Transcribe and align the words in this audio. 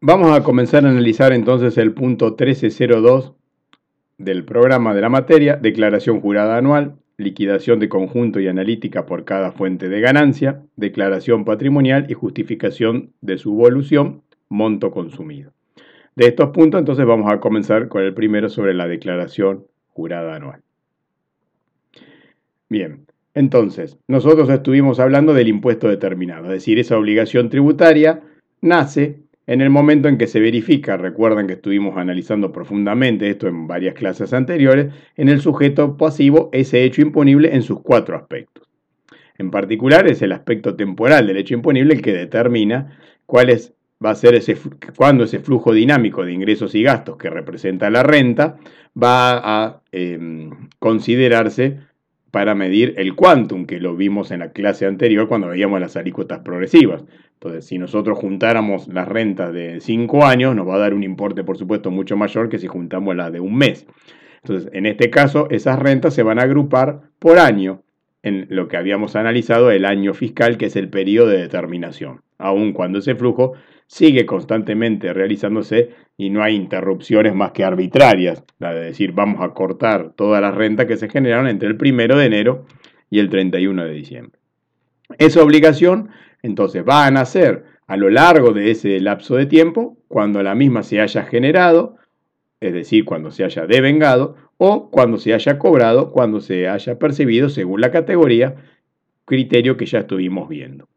Vamos 0.00 0.30
a 0.30 0.44
comenzar 0.44 0.86
a 0.86 0.90
analizar 0.90 1.32
entonces 1.32 1.76
el 1.76 1.92
punto 1.92 2.36
1302 2.38 3.32
del 4.16 4.44
programa 4.44 4.94
de 4.94 5.00
la 5.00 5.08
materia, 5.08 5.56
declaración 5.56 6.20
jurada 6.20 6.56
anual, 6.56 6.98
liquidación 7.16 7.80
de 7.80 7.88
conjunto 7.88 8.38
y 8.38 8.46
analítica 8.46 9.06
por 9.06 9.24
cada 9.24 9.50
fuente 9.50 9.88
de 9.88 10.00
ganancia, 10.00 10.62
declaración 10.76 11.44
patrimonial 11.44 12.06
y 12.08 12.14
justificación 12.14 13.12
de 13.22 13.38
su 13.38 13.50
evolución, 13.54 14.22
monto 14.48 14.92
consumido. 14.92 15.50
De 16.14 16.28
estos 16.28 16.50
puntos 16.50 16.78
entonces 16.78 17.04
vamos 17.04 17.32
a 17.32 17.40
comenzar 17.40 17.88
con 17.88 18.04
el 18.04 18.14
primero 18.14 18.48
sobre 18.48 18.74
la 18.74 18.86
declaración 18.86 19.66
jurada 19.88 20.36
anual. 20.36 20.60
Bien, 22.68 23.04
entonces 23.34 23.98
nosotros 24.06 24.48
estuvimos 24.48 25.00
hablando 25.00 25.34
del 25.34 25.48
impuesto 25.48 25.88
determinado, 25.88 26.44
es 26.44 26.52
decir, 26.52 26.78
esa 26.78 26.96
obligación 26.96 27.48
tributaria 27.48 28.22
nace 28.60 29.27
en 29.48 29.62
el 29.62 29.70
momento 29.70 30.08
en 30.08 30.18
que 30.18 30.26
se 30.26 30.40
verifica, 30.40 30.98
recuerdan 30.98 31.46
que 31.46 31.54
estuvimos 31.54 31.96
analizando 31.96 32.52
profundamente 32.52 33.30
esto 33.30 33.48
en 33.48 33.66
varias 33.66 33.94
clases 33.94 34.34
anteriores, 34.34 34.92
en 35.16 35.30
el 35.30 35.40
sujeto 35.40 35.96
pasivo 35.96 36.50
ese 36.52 36.84
hecho 36.84 37.00
imponible 37.00 37.54
en 37.54 37.62
sus 37.62 37.80
cuatro 37.80 38.14
aspectos. 38.14 38.68
En 39.38 39.50
particular 39.50 40.06
es 40.06 40.20
el 40.20 40.32
aspecto 40.32 40.76
temporal 40.76 41.26
del 41.26 41.38
hecho 41.38 41.54
imponible 41.54 41.94
el 41.94 42.02
que 42.02 42.12
determina 42.12 42.98
cuál 43.24 43.48
es, 43.48 43.72
va 44.04 44.10
a 44.10 44.16
ser 44.16 44.34
ese, 44.34 44.54
cuándo 44.94 45.24
ese 45.24 45.38
flujo 45.38 45.72
dinámico 45.72 46.26
de 46.26 46.34
ingresos 46.34 46.74
y 46.74 46.82
gastos 46.82 47.16
que 47.16 47.30
representa 47.30 47.88
la 47.88 48.02
renta 48.02 48.58
va 49.02 49.40
a 49.42 49.82
em, 49.92 50.68
considerarse 50.78 51.78
para 52.30 52.54
medir 52.54 52.94
el 52.98 53.14
quantum, 53.14 53.66
que 53.66 53.80
lo 53.80 53.96
vimos 53.96 54.30
en 54.30 54.40
la 54.40 54.52
clase 54.52 54.86
anterior 54.86 55.28
cuando 55.28 55.48
veíamos 55.48 55.80
las 55.80 55.96
alícuotas 55.96 56.40
progresivas. 56.40 57.04
Entonces, 57.34 57.66
si 57.66 57.78
nosotros 57.78 58.18
juntáramos 58.18 58.88
las 58.88 59.08
rentas 59.08 59.52
de 59.52 59.80
5 59.80 60.26
años, 60.26 60.54
nos 60.56 60.68
va 60.68 60.74
a 60.74 60.78
dar 60.78 60.94
un 60.94 61.04
importe, 61.04 61.44
por 61.44 61.56
supuesto, 61.56 61.90
mucho 61.90 62.16
mayor 62.16 62.48
que 62.48 62.58
si 62.58 62.66
juntamos 62.66 63.16
las 63.16 63.32
de 63.32 63.40
un 63.40 63.56
mes. 63.56 63.86
Entonces, 64.42 64.70
en 64.72 64.86
este 64.86 65.10
caso, 65.10 65.48
esas 65.50 65.78
rentas 65.78 66.14
se 66.14 66.22
van 66.22 66.38
a 66.38 66.42
agrupar 66.42 67.00
por 67.18 67.38
año 67.38 67.82
en 68.22 68.46
lo 68.50 68.68
que 68.68 68.76
habíamos 68.76 69.16
analizado, 69.16 69.70
el 69.70 69.84
año 69.84 70.14
fiscal, 70.14 70.58
que 70.58 70.66
es 70.66 70.76
el 70.76 70.88
periodo 70.88 71.28
de 71.28 71.38
determinación, 71.38 72.22
aun 72.36 72.72
cuando 72.72 72.98
ese 72.98 73.14
flujo 73.14 73.54
sigue 73.88 74.26
constantemente 74.26 75.12
realizándose 75.12 75.90
y 76.16 76.30
no 76.30 76.42
hay 76.42 76.54
interrupciones 76.54 77.34
más 77.34 77.52
que 77.52 77.64
arbitrarias, 77.64 78.44
la 78.58 78.74
de 78.74 78.84
decir 78.84 79.12
vamos 79.12 79.42
a 79.42 79.54
cortar 79.54 80.12
todas 80.14 80.40
las 80.40 80.54
rentas 80.54 80.86
que 80.86 80.98
se 80.98 81.08
generaron 81.08 81.48
entre 81.48 81.68
el 81.68 81.78
1 81.80 82.16
de 82.16 82.24
enero 82.26 82.66
y 83.10 83.18
el 83.18 83.30
31 83.30 83.84
de 83.84 83.92
diciembre. 83.92 84.38
Esa 85.16 85.42
obligación 85.42 86.10
entonces 86.42 86.84
va 86.86 87.06
a 87.06 87.10
nacer 87.10 87.64
a 87.86 87.96
lo 87.96 88.10
largo 88.10 88.52
de 88.52 88.70
ese 88.70 89.00
lapso 89.00 89.36
de 89.36 89.46
tiempo 89.46 89.96
cuando 90.06 90.42
la 90.42 90.54
misma 90.54 90.82
se 90.82 91.00
haya 91.00 91.24
generado, 91.24 91.96
es 92.60 92.74
decir, 92.74 93.06
cuando 93.06 93.30
se 93.30 93.44
haya 93.44 93.66
devengado, 93.66 94.36
o 94.58 94.90
cuando 94.90 95.16
se 95.16 95.32
haya 95.32 95.58
cobrado, 95.58 96.12
cuando 96.12 96.40
se 96.40 96.68
haya 96.68 96.98
percibido 96.98 97.48
según 97.48 97.80
la 97.80 97.90
categoría, 97.90 98.56
criterio 99.24 99.78
que 99.78 99.86
ya 99.86 100.00
estuvimos 100.00 100.48
viendo. 100.48 100.88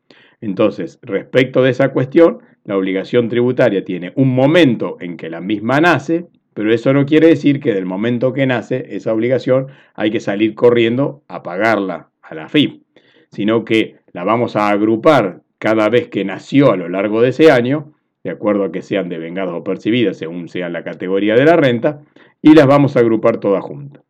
Entonces, 0.42 1.00
respecto 1.04 1.62
de 1.62 1.70
esa 1.70 1.94
cuestión, 1.94 2.40
la 2.64 2.78
obligación 2.78 3.30
tributaria 3.30 3.84
tiene 3.84 4.14
un 4.16 4.34
momento 4.34 4.98
en 5.00 5.18
que 5.18 5.30
la 5.30 5.42
misma 5.42 5.82
nace, 5.82 6.26
pero 6.54 6.74
eso 6.74 6.94
no 6.94 7.06
quiere 7.06 7.28
decir 7.28 7.60
que 7.60 7.74
del 7.74 7.86
momento 7.86 8.34
que 8.34 8.46
nace 8.46 8.96
esa 8.96 9.14
obligación 9.14 9.68
hay 9.96 10.12
que 10.12 10.20
salir 10.20 10.54
corriendo 10.54 11.24
a 11.28 11.44
pagarla 11.44 12.10
a 12.22 12.36
la 12.36 12.50
FIP, 12.50 12.84
sino 13.32 13.66
que 13.66 13.96
la 14.14 14.24
vamos 14.24 14.56
a 14.56 14.70
agrupar 14.70 15.42
cada 15.58 15.90
vez 15.90 16.10
que 16.10 16.26
nació 16.26 16.72
a 16.72 16.76
lo 16.76 16.90
largo 16.90 17.22
de 17.22 17.30
ese 17.30 17.52
año, 17.52 17.94
de 18.24 18.32
acuerdo 18.32 18.66
a 18.66 18.72
que 18.72 18.82
sean 18.82 19.10
devengadas 19.10 19.56
o 19.56 19.64
percibidas 19.64 20.18
según 20.18 20.50
sea 20.50 20.70
la 20.70 20.84
categoría 20.84 21.36
de 21.36 21.46
la 21.46 21.56
renta, 21.56 22.02
y 22.42 22.54
las 22.54 22.68
vamos 22.68 22.96
a 22.96 23.00
agrupar 23.00 23.38
todas 23.38 23.64
juntas. 23.64 24.04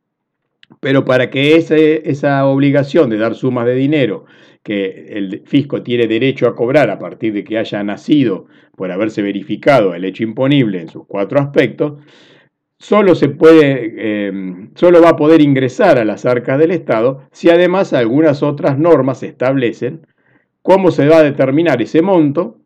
Pero 0.80 1.06
para 1.06 1.30
que 1.30 1.56
esa 1.56 2.46
obligación 2.46 3.10
de 3.10 3.18
dar 3.18 3.36
sumas 3.36 3.66
de 3.66 3.76
dinero 3.76 4.26
que 4.64 5.08
el 5.10 5.42
fisco 5.46 5.82
tiene 5.82 6.08
derecho 6.08 6.48
a 6.48 6.56
cobrar 6.56 6.90
a 6.90 7.00
partir 7.00 7.34
de 7.34 7.44
que 7.44 7.58
haya 7.58 7.84
nacido 7.84 8.46
por 8.76 8.92
haberse 8.92 9.22
verificado 9.22 9.96
el 9.96 10.06
hecho 10.06 10.24
imponible 10.24 10.82
en 10.82 10.88
sus 10.88 11.06
cuatro 11.08 11.40
aspectos, 11.40 12.00
solo 12.78 13.16
se 13.16 13.30
puede, 13.30 13.94
eh, 13.98 14.32
solo 14.76 15.02
va 15.02 15.10
a 15.10 15.16
poder 15.16 15.42
ingresar 15.42 16.00
a 16.00 16.06
las 16.06 16.26
arcas 16.26 16.60
del 16.60 16.72
Estado 16.72 17.28
si 17.32 17.50
además 17.50 17.94
algunas 17.94 18.44
otras 18.44 18.78
normas 18.78 19.24
establecen 19.24 20.06
cómo 20.62 20.92
se 20.92 21.08
va 21.08 21.18
a 21.18 21.24
determinar 21.24 21.82
ese 21.82 22.02
monto. 22.02 22.60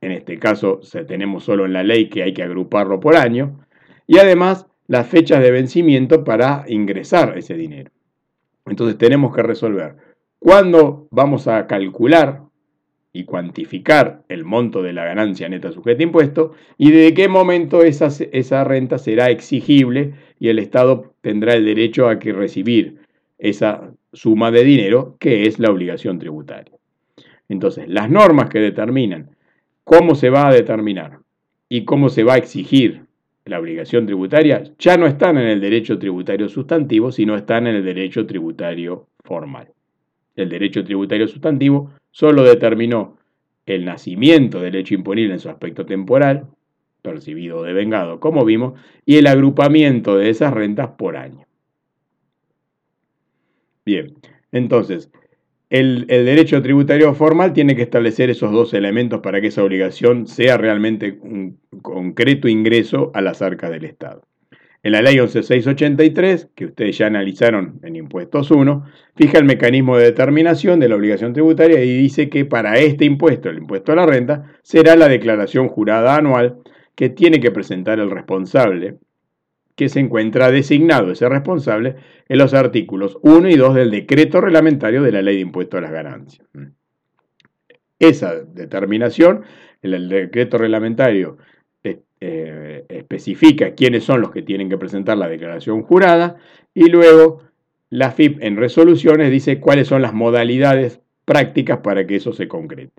En 0.00 0.12
este 0.12 0.38
caso 0.38 0.80
tenemos 1.06 1.44
solo 1.44 1.66
en 1.66 1.74
la 1.74 1.82
ley 1.82 2.08
que 2.08 2.22
hay 2.22 2.32
que 2.32 2.42
agruparlo 2.42 3.00
por 3.00 3.16
año 3.16 3.60
y 4.06 4.18
además 4.18 4.66
las 4.90 5.06
fechas 5.06 5.40
de 5.40 5.52
vencimiento 5.52 6.24
para 6.24 6.64
ingresar 6.66 7.38
ese 7.38 7.54
dinero. 7.54 7.92
Entonces 8.66 8.98
tenemos 8.98 9.32
que 9.32 9.40
resolver 9.40 9.94
cuándo 10.40 11.06
vamos 11.12 11.46
a 11.46 11.68
calcular 11.68 12.42
y 13.12 13.22
cuantificar 13.22 14.24
el 14.28 14.44
monto 14.44 14.82
de 14.82 14.92
la 14.92 15.04
ganancia 15.04 15.48
neta 15.48 15.70
sujeta 15.70 16.00
a 16.00 16.02
impuesto 16.02 16.54
y 16.76 16.90
de 16.90 17.14
qué 17.14 17.28
momento 17.28 17.84
esa, 17.84 18.08
esa 18.32 18.64
renta 18.64 18.98
será 18.98 19.30
exigible 19.30 20.14
y 20.40 20.48
el 20.48 20.58
Estado 20.58 21.14
tendrá 21.20 21.54
el 21.54 21.66
derecho 21.66 22.08
a 22.08 22.18
que 22.18 22.32
recibir 22.32 22.98
esa 23.38 23.92
suma 24.12 24.50
de 24.50 24.64
dinero 24.64 25.14
que 25.20 25.46
es 25.46 25.60
la 25.60 25.70
obligación 25.70 26.18
tributaria. 26.18 26.76
Entonces, 27.48 27.86
las 27.86 28.10
normas 28.10 28.50
que 28.50 28.58
determinan 28.58 29.36
cómo 29.84 30.16
se 30.16 30.30
va 30.30 30.48
a 30.48 30.52
determinar 30.52 31.20
y 31.68 31.84
cómo 31.84 32.08
se 32.08 32.24
va 32.24 32.34
a 32.34 32.38
exigir 32.38 33.08
la 33.44 33.58
obligación 33.58 34.06
tributaria 34.06 34.62
ya 34.78 34.96
no 34.96 35.06
están 35.06 35.38
en 35.38 35.48
el 35.48 35.60
derecho 35.60 35.98
tributario 35.98 36.48
sustantivo, 36.48 37.10
sino 37.10 37.36
están 37.36 37.66
en 37.66 37.76
el 37.76 37.84
derecho 37.84 38.26
tributario 38.26 39.08
formal. 39.24 39.68
El 40.36 40.48
derecho 40.48 40.84
tributario 40.84 41.26
sustantivo 41.26 41.90
solo 42.10 42.42
determinó 42.44 43.18
el 43.66 43.84
nacimiento 43.84 44.60
del 44.60 44.74
hecho 44.74 44.94
imponible 44.94 45.34
en 45.34 45.40
su 45.40 45.48
aspecto 45.48 45.86
temporal, 45.86 46.46
percibido 47.02 47.58
o 47.58 47.62
devengado, 47.62 48.20
como 48.20 48.44
vimos, 48.44 48.78
y 49.06 49.16
el 49.16 49.26
agrupamiento 49.26 50.16
de 50.16 50.30
esas 50.30 50.52
rentas 50.52 50.90
por 50.98 51.16
año. 51.16 51.46
Bien, 53.84 54.14
entonces, 54.52 55.10
el, 55.70 56.06
derecho 56.08 56.60
tributario 56.60 57.14
formal 57.14 57.52
tiene 57.52 57.76
que 57.76 57.82
establecer 57.82 58.28
esos 58.28 58.50
dos 58.50 58.74
elementos 58.74 59.20
para 59.20 59.40
que 59.40 59.46
esa 59.46 59.62
obligación 59.62 60.26
sea 60.26 60.58
realmente 60.58 61.18
un 61.22 61.60
concreto 61.80 62.48
ingreso 62.48 63.12
a 63.14 63.20
las 63.20 63.40
arcas 63.40 63.70
del 63.70 63.84
Estado. 63.84 64.22
En 64.82 64.92
la 64.92 65.02
ley 65.02 65.20
11683, 65.20 66.50
que 66.54 66.64
ustedes 66.66 66.98
ya 66.98 67.06
analizaron 67.06 67.78
en 67.82 67.96
impuestos 67.96 68.50
1, 68.50 68.84
fija 69.14 69.38
el 69.38 69.44
mecanismo 69.44 69.96
de 69.96 70.06
determinación 70.06 70.80
de 70.80 70.88
la 70.88 70.96
obligación 70.96 71.34
tributaria 71.34 71.84
y 71.84 71.96
dice 71.96 72.28
que 72.30 72.46
para 72.46 72.78
este 72.78 73.04
impuesto, 73.04 73.50
el 73.50 73.58
impuesto 73.58 73.92
a 73.92 73.96
la 73.96 74.06
renta, 74.06 74.50
será 74.62 74.96
la 74.96 75.06
declaración 75.06 75.68
jurada 75.68 76.16
anual 76.16 76.56
que 76.96 77.10
tiene 77.10 77.40
que 77.40 77.50
presentar 77.50 78.00
el 78.00 78.10
responsable, 78.10 78.98
que 79.80 79.88
se 79.88 79.98
encuentra 79.98 80.50
designado 80.50 81.10
ese 81.10 81.26
responsable 81.26 81.96
en 82.28 82.36
los 82.36 82.52
artículos 82.52 83.16
1 83.22 83.48
y 83.48 83.56
2 83.56 83.74
del 83.74 83.90
decreto 83.90 84.42
reglamentario 84.42 85.02
de 85.02 85.10
la 85.10 85.22
ley 85.22 85.36
de 85.36 85.40
impuesto 85.40 85.78
a 85.78 85.80
las 85.80 85.90
ganancias. 85.90 86.46
Esa 87.98 88.34
determinación, 88.44 89.40
el 89.80 90.10
decreto 90.10 90.58
reglamentario 90.58 91.38
eh, 91.82 92.84
especifica 92.90 93.74
quiénes 93.74 94.04
son 94.04 94.20
los 94.20 94.32
que 94.32 94.42
tienen 94.42 94.68
que 94.68 94.76
presentar 94.76 95.16
la 95.16 95.28
declaración 95.28 95.80
jurada 95.82 96.36
y 96.74 96.90
luego 96.90 97.40
la 97.88 98.10
FIP 98.10 98.42
en 98.42 98.58
resoluciones 98.58 99.30
dice 99.30 99.60
cuáles 99.60 99.88
son 99.88 100.02
las 100.02 100.12
modalidades 100.12 101.00
prácticas 101.24 101.78
para 101.78 102.06
que 102.06 102.16
eso 102.16 102.34
se 102.34 102.48
concrete. 102.48 102.92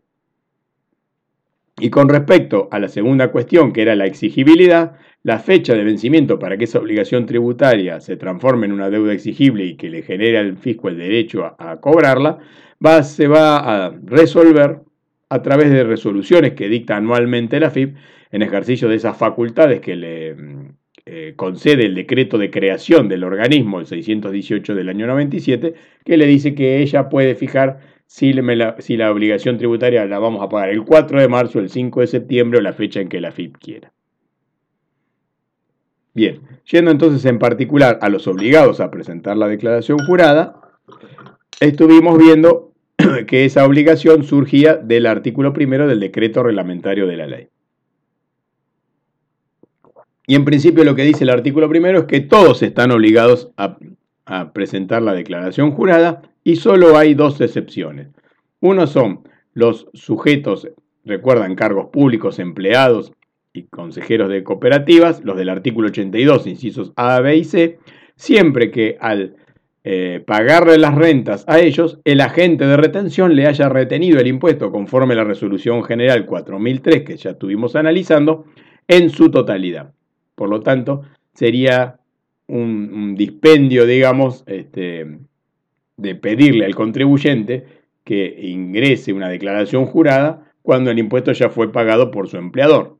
Y 1.81 1.89
con 1.89 2.09
respecto 2.09 2.69
a 2.69 2.77
la 2.77 2.87
segunda 2.89 3.31
cuestión, 3.31 3.73
que 3.73 3.81
era 3.81 3.95
la 3.95 4.05
exigibilidad, 4.05 4.97
la 5.23 5.39
fecha 5.39 5.73
de 5.73 5.83
vencimiento 5.83 6.37
para 6.37 6.55
que 6.55 6.65
esa 6.65 6.77
obligación 6.77 7.25
tributaria 7.25 7.99
se 7.99 8.17
transforme 8.17 8.67
en 8.67 8.71
una 8.71 8.91
deuda 8.91 9.13
exigible 9.13 9.65
y 9.65 9.75
que 9.77 9.89
le 9.89 10.03
genere 10.03 10.37
al 10.37 10.57
fisco 10.57 10.89
el 10.89 10.99
derecho 10.99 11.55
a, 11.57 11.79
cobrarla, 11.81 12.37
se 13.01 13.27
va 13.27 13.57
a 13.57 13.95
resolver 14.05 14.81
a 15.29 15.41
través 15.41 15.71
de 15.71 15.83
resoluciones 15.83 16.53
que 16.53 16.69
dicta 16.69 16.97
anualmente 16.97 17.59
la 17.59 17.71
FIP 17.71 17.95
en 18.31 18.43
ejercicio 18.43 18.87
de 18.87 18.97
esas 18.97 19.17
facultades 19.17 19.81
que 19.81 19.95
le 19.95 20.35
mm, 20.35 20.69
eh, 21.07 21.33
concede 21.35 21.87
el 21.87 21.95
decreto 21.95 22.37
de 22.37 22.51
creación 22.51 23.09
del 23.09 23.23
organismo, 23.23 23.79
el 23.79 23.87
618 23.87 24.75
del 24.75 24.87
año 24.87 25.07
97, 25.07 25.73
que 26.05 26.17
le 26.17 26.27
dice 26.27 26.53
que 26.53 26.83
ella 26.83 27.09
puede 27.09 27.33
fijar 27.33 27.79
si, 28.11 28.33
la, 28.33 29.11
obligación 29.11 29.57
tributaria 29.57 30.05
la 30.05 30.19
vamos 30.19 30.43
a 30.43 30.49
pagar 30.49 30.69
el 30.69 30.83
4 30.83 31.21
de 31.21 31.29
marzo, 31.29 31.59
el 31.59 31.69
5 31.69 32.01
de 32.01 32.07
septiembre 32.07 32.59
o 32.59 32.61
la 32.61 32.73
fecha 32.73 32.99
en 32.99 33.07
que 33.07 33.21
la 33.21 33.31
FIP 33.31 33.55
quiera. 33.57 33.93
Bien, 36.13 36.41
yendo 36.69 36.91
entonces 36.91 37.23
en 37.23 37.39
particular 37.39 37.99
a 38.01 38.09
los 38.09 38.27
obligados 38.27 38.81
a 38.81 38.91
presentar 38.91 39.37
la 39.37 39.47
declaración 39.47 39.97
jurada, 39.99 40.59
estuvimos 41.61 42.17
viendo 42.17 42.73
que 43.27 43.45
esa 43.45 43.65
obligación 43.65 44.25
surgía 44.25 44.75
del 44.75 45.05
artículo 45.05 45.53
primero 45.53 45.87
del 45.87 46.01
decreto 46.01 46.43
reglamentario 46.43 47.07
de 47.07 47.15
la 47.15 47.27
ley. 47.27 47.47
Y 50.27 50.35
en 50.35 50.43
principio 50.43 50.83
lo 50.83 50.95
que 50.95 51.03
dice 51.03 51.23
el 51.23 51.29
artículo 51.29 51.69
primero 51.69 51.99
es 51.99 52.05
que 52.07 52.19
todos 52.19 52.61
están 52.61 52.91
obligados 52.91 53.51
a, 53.55 53.77
a 54.25 54.53
presentar 54.53 55.01
la 55.01 55.13
declaración 55.13 55.71
jurada 55.71 56.21
y 56.43 56.55
solo 56.57 56.97
hay 56.97 57.13
dos 57.13 57.39
excepciones. 57.41 58.09
Uno 58.59 58.87
son 58.87 59.27
los 59.53 59.87
sujetos, 59.93 60.67
recuerdan, 61.03 61.55
cargos 61.55 61.87
públicos, 61.91 62.39
empleados 62.39 63.11
y 63.53 63.63
consejeros 63.63 64.29
de 64.29 64.43
cooperativas, 64.43 65.23
los 65.23 65.37
del 65.37 65.49
artículo 65.49 65.89
82, 65.89 66.47
incisos 66.47 66.93
A, 66.95 67.19
B 67.19 67.37
y 67.37 67.43
C, 67.43 67.79
siempre 68.15 68.71
que 68.71 68.97
al 68.99 69.35
eh, 69.83 70.23
pagarle 70.25 70.77
las 70.77 70.93
rentas 70.93 71.43
a 71.47 71.59
ellos, 71.59 71.99
el 72.05 72.21
agente 72.21 72.67
de 72.67 72.77
retención 72.77 73.35
le 73.35 73.47
haya 73.47 73.67
retenido 73.67 74.19
el 74.19 74.27
impuesto 74.27 74.71
conforme 74.71 75.15
la 75.15 75.23
resolución 75.23 75.83
general 75.83 76.27
4003 76.27 77.03
que 77.03 77.17
ya 77.17 77.31
estuvimos 77.31 77.75
analizando 77.75 78.45
en 78.87 79.09
su 79.09 79.31
totalidad. 79.31 79.93
Por 80.35 80.49
lo 80.49 80.61
tanto, 80.61 81.01
sería 81.33 81.97
un, 82.51 83.15
dispendio, 83.15 83.85
digamos, 83.85 84.43
este, 84.47 85.19
de 85.97 86.15
pedirle 86.15 86.65
al 86.65 86.75
contribuyente 86.75 87.65
que 88.03 88.35
ingrese 88.41 89.13
una 89.13 89.29
declaración 89.29 89.85
jurada 89.85 90.51
cuando 90.61 90.91
el 90.91 90.99
impuesto 90.99 91.31
ya 91.31 91.49
fue 91.49 91.71
pagado 91.71 92.11
por 92.11 92.27
su 92.27 92.37
empleador. 92.37 92.97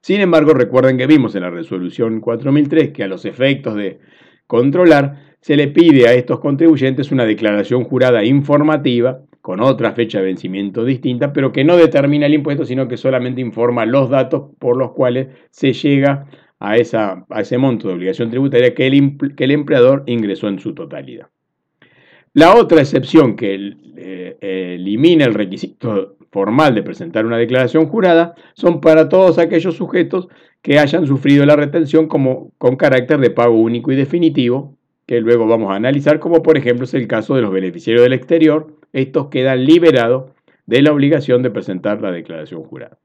Sin 0.00 0.20
embargo, 0.20 0.54
recuerden 0.54 0.96
que 0.96 1.06
vimos 1.06 1.34
en 1.34 1.42
la 1.42 1.50
resolución 1.50 2.20
4003 2.20 2.90
que 2.90 3.04
a 3.04 3.08
los 3.08 3.24
efectos 3.24 3.74
de 3.76 4.00
controlar 4.46 5.36
se 5.40 5.56
le 5.56 5.68
pide 5.68 6.08
a 6.08 6.14
estos 6.14 6.40
contribuyentes 6.40 7.12
una 7.12 7.24
declaración 7.24 7.84
jurada 7.84 8.24
informativa 8.24 9.20
con 9.40 9.60
otra 9.60 9.92
fecha 9.92 10.18
de 10.18 10.26
vencimiento 10.26 10.84
distinta, 10.84 11.32
pero 11.32 11.52
que 11.52 11.64
no 11.64 11.76
determina 11.76 12.26
el 12.26 12.34
impuesto, 12.34 12.64
sino 12.64 12.88
que 12.88 12.96
solamente 12.96 13.40
informa 13.40 13.86
los 13.86 14.10
datos 14.10 14.50
por 14.58 14.76
los 14.76 14.92
cuales 14.92 15.28
se 15.50 15.72
llega 15.72 16.26
a, 16.60 16.76
ese 16.76 17.58
monto 17.58 17.88
de 17.88 17.94
obligación 17.94 18.30
tributaria 18.30 18.74
que 18.74 18.86
el, 18.86 19.34
que 19.34 19.44
el, 19.44 19.50
empleador 19.50 20.04
ingresó 20.06 20.48
en 20.48 20.58
su 20.58 20.74
totalidad. 20.74 21.28
La 22.34 22.54
otra 22.54 22.80
excepción 22.80 23.34
que 23.34 23.74
eh, 23.96 24.36
elimina 24.76 25.24
el 25.24 25.34
requisito 25.34 26.16
formal 26.30 26.74
de 26.74 26.82
presentar 26.82 27.26
una 27.26 27.38
declaración 27.38 27.86
jurada 27.86 28.34
son 28.54 28.80
para 28.80 29.08
todos 29.08 29.38
aquellos 29.38 29.74
sujetos 29.74 30.28
que 30.62 30.78
hayan 30.78 31.06
sufrido 31.06 31.44
la 31.44 31.56
retención 31.56 32.06
como, 32.06 32.52
con 32.58 32.76
carácter 32.76 33.18
de 33.18 33.30
pago 33.30 33.56
único 33.56 33.90
y 33.90 33.96
definitivo 33.96 34.76
que 35.06 35.20
luego 35.20 35.48
vamos 35.48 35.72
a 35.72 35.74
analizar, 35.74 36.20
como 36.20 36.40
por 36.40 36.56
ejemplo 36.56 36.84
es 36.84 36.94
el 36.94 37.08
caso 37.08 37.34
de 37.34 37.42
los 37.42 37.50
beneficiarios 37.50 38.04
del 38.04 38.12
exterior. 38.12 38.76
Estos 38.92 39.26
quedan 39.26 39.64
liberados 39.64 40.30
de 40.66 40.82
la 40.82 40.92
obligación 40.92 41.42
de 41.42 41.50
presentar 41.50 42.00
la 42.00 42.12
declaración 42.12 42.62
jurada. 42.62 42.98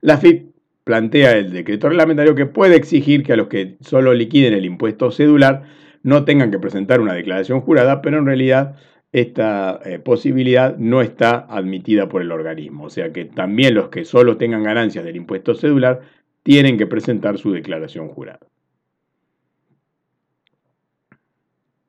La 0.00 0.16
FIP 0.16 0.53
plantea 0.84 1.32
el 1.32 1.50
decreto 1.50 1.88
reglamentario 1.88 2.34
que 2.34 2.46
puede 2.46 2.76
exigir 2.76 3.22
que 3.22 3.32
a 3.32 3.36
los 3.36 3.48
que 3.48 3.76
solo 3.80 4.14
liquiden 4.14 4.52
el 4.52 4.64
impuesto 4.64 5.10
cedular 5.10 5.64
no 6.02 6.24
tengan 6.24 6.50
que 6.50 6.58
presentar 6.58 7.00
una 7.00 7.14
declaración 7.14 7.62
jurada, 7.62 8.02
pero 8.02 8.18
en 8.18 8.26
realidad 8.26 8.76
esta 9.12 9.80
eh, 9.84 9.98
posibilidad 9.98 10.76
no 10.76 11.00
está 11.00 11.46
admitida 11.48 12.08
por 12.08 12.20
el 12.20 12.30
organismo. 12.30 12.84
O 12.84 12.90
sea 12.90 13.12
que 13.12 13.24
también 13.24 13.74
los 13.74 13.88
que 13.88 14.04
solo 14.04 14.36
tengan 14.36 14.62
ganancias 14.62 15.04
del 15.04 15.16
impuesto 15.16 15.54
cedular 15.54 16.02
tienen 16.42 16.76
que 16.76 16.86
presentar 16.86 17.38
su 17.38 17.52
declaración 17.52 18.08
jurada. 18.08 18.40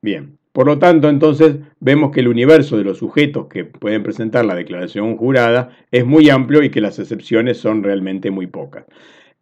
Bien, 0.00 0.38
por 0.56 0.68
lo 0.68 0.78
tanto, 0.78 1.10
entonces 1.10 1.56
vemos 1.80 2.12
que 2.12 2.20
el 2.20 2.28
universo 2.28 2.78
de 2.78 2.84
los 2.84 2.96
sujetos 2.96 3.46
que 3.46 3.66
pueden 3.66 4.02
presentar 4.02 4.46
la 4.46 4.54
declaración 4.54 5.18
jurada 5.18 5.76
es 5.90 6.06
muy 6.06 6.30
amplio 6.30 6.62
y 6.62 6.70
que 6.70 6.80
las 6.80 6.98
excepciones 6.98 7.58
son 7.58 7.82
realmente 7.82 8.30
muy 8.30 8.46
pocas. 8.46 8.86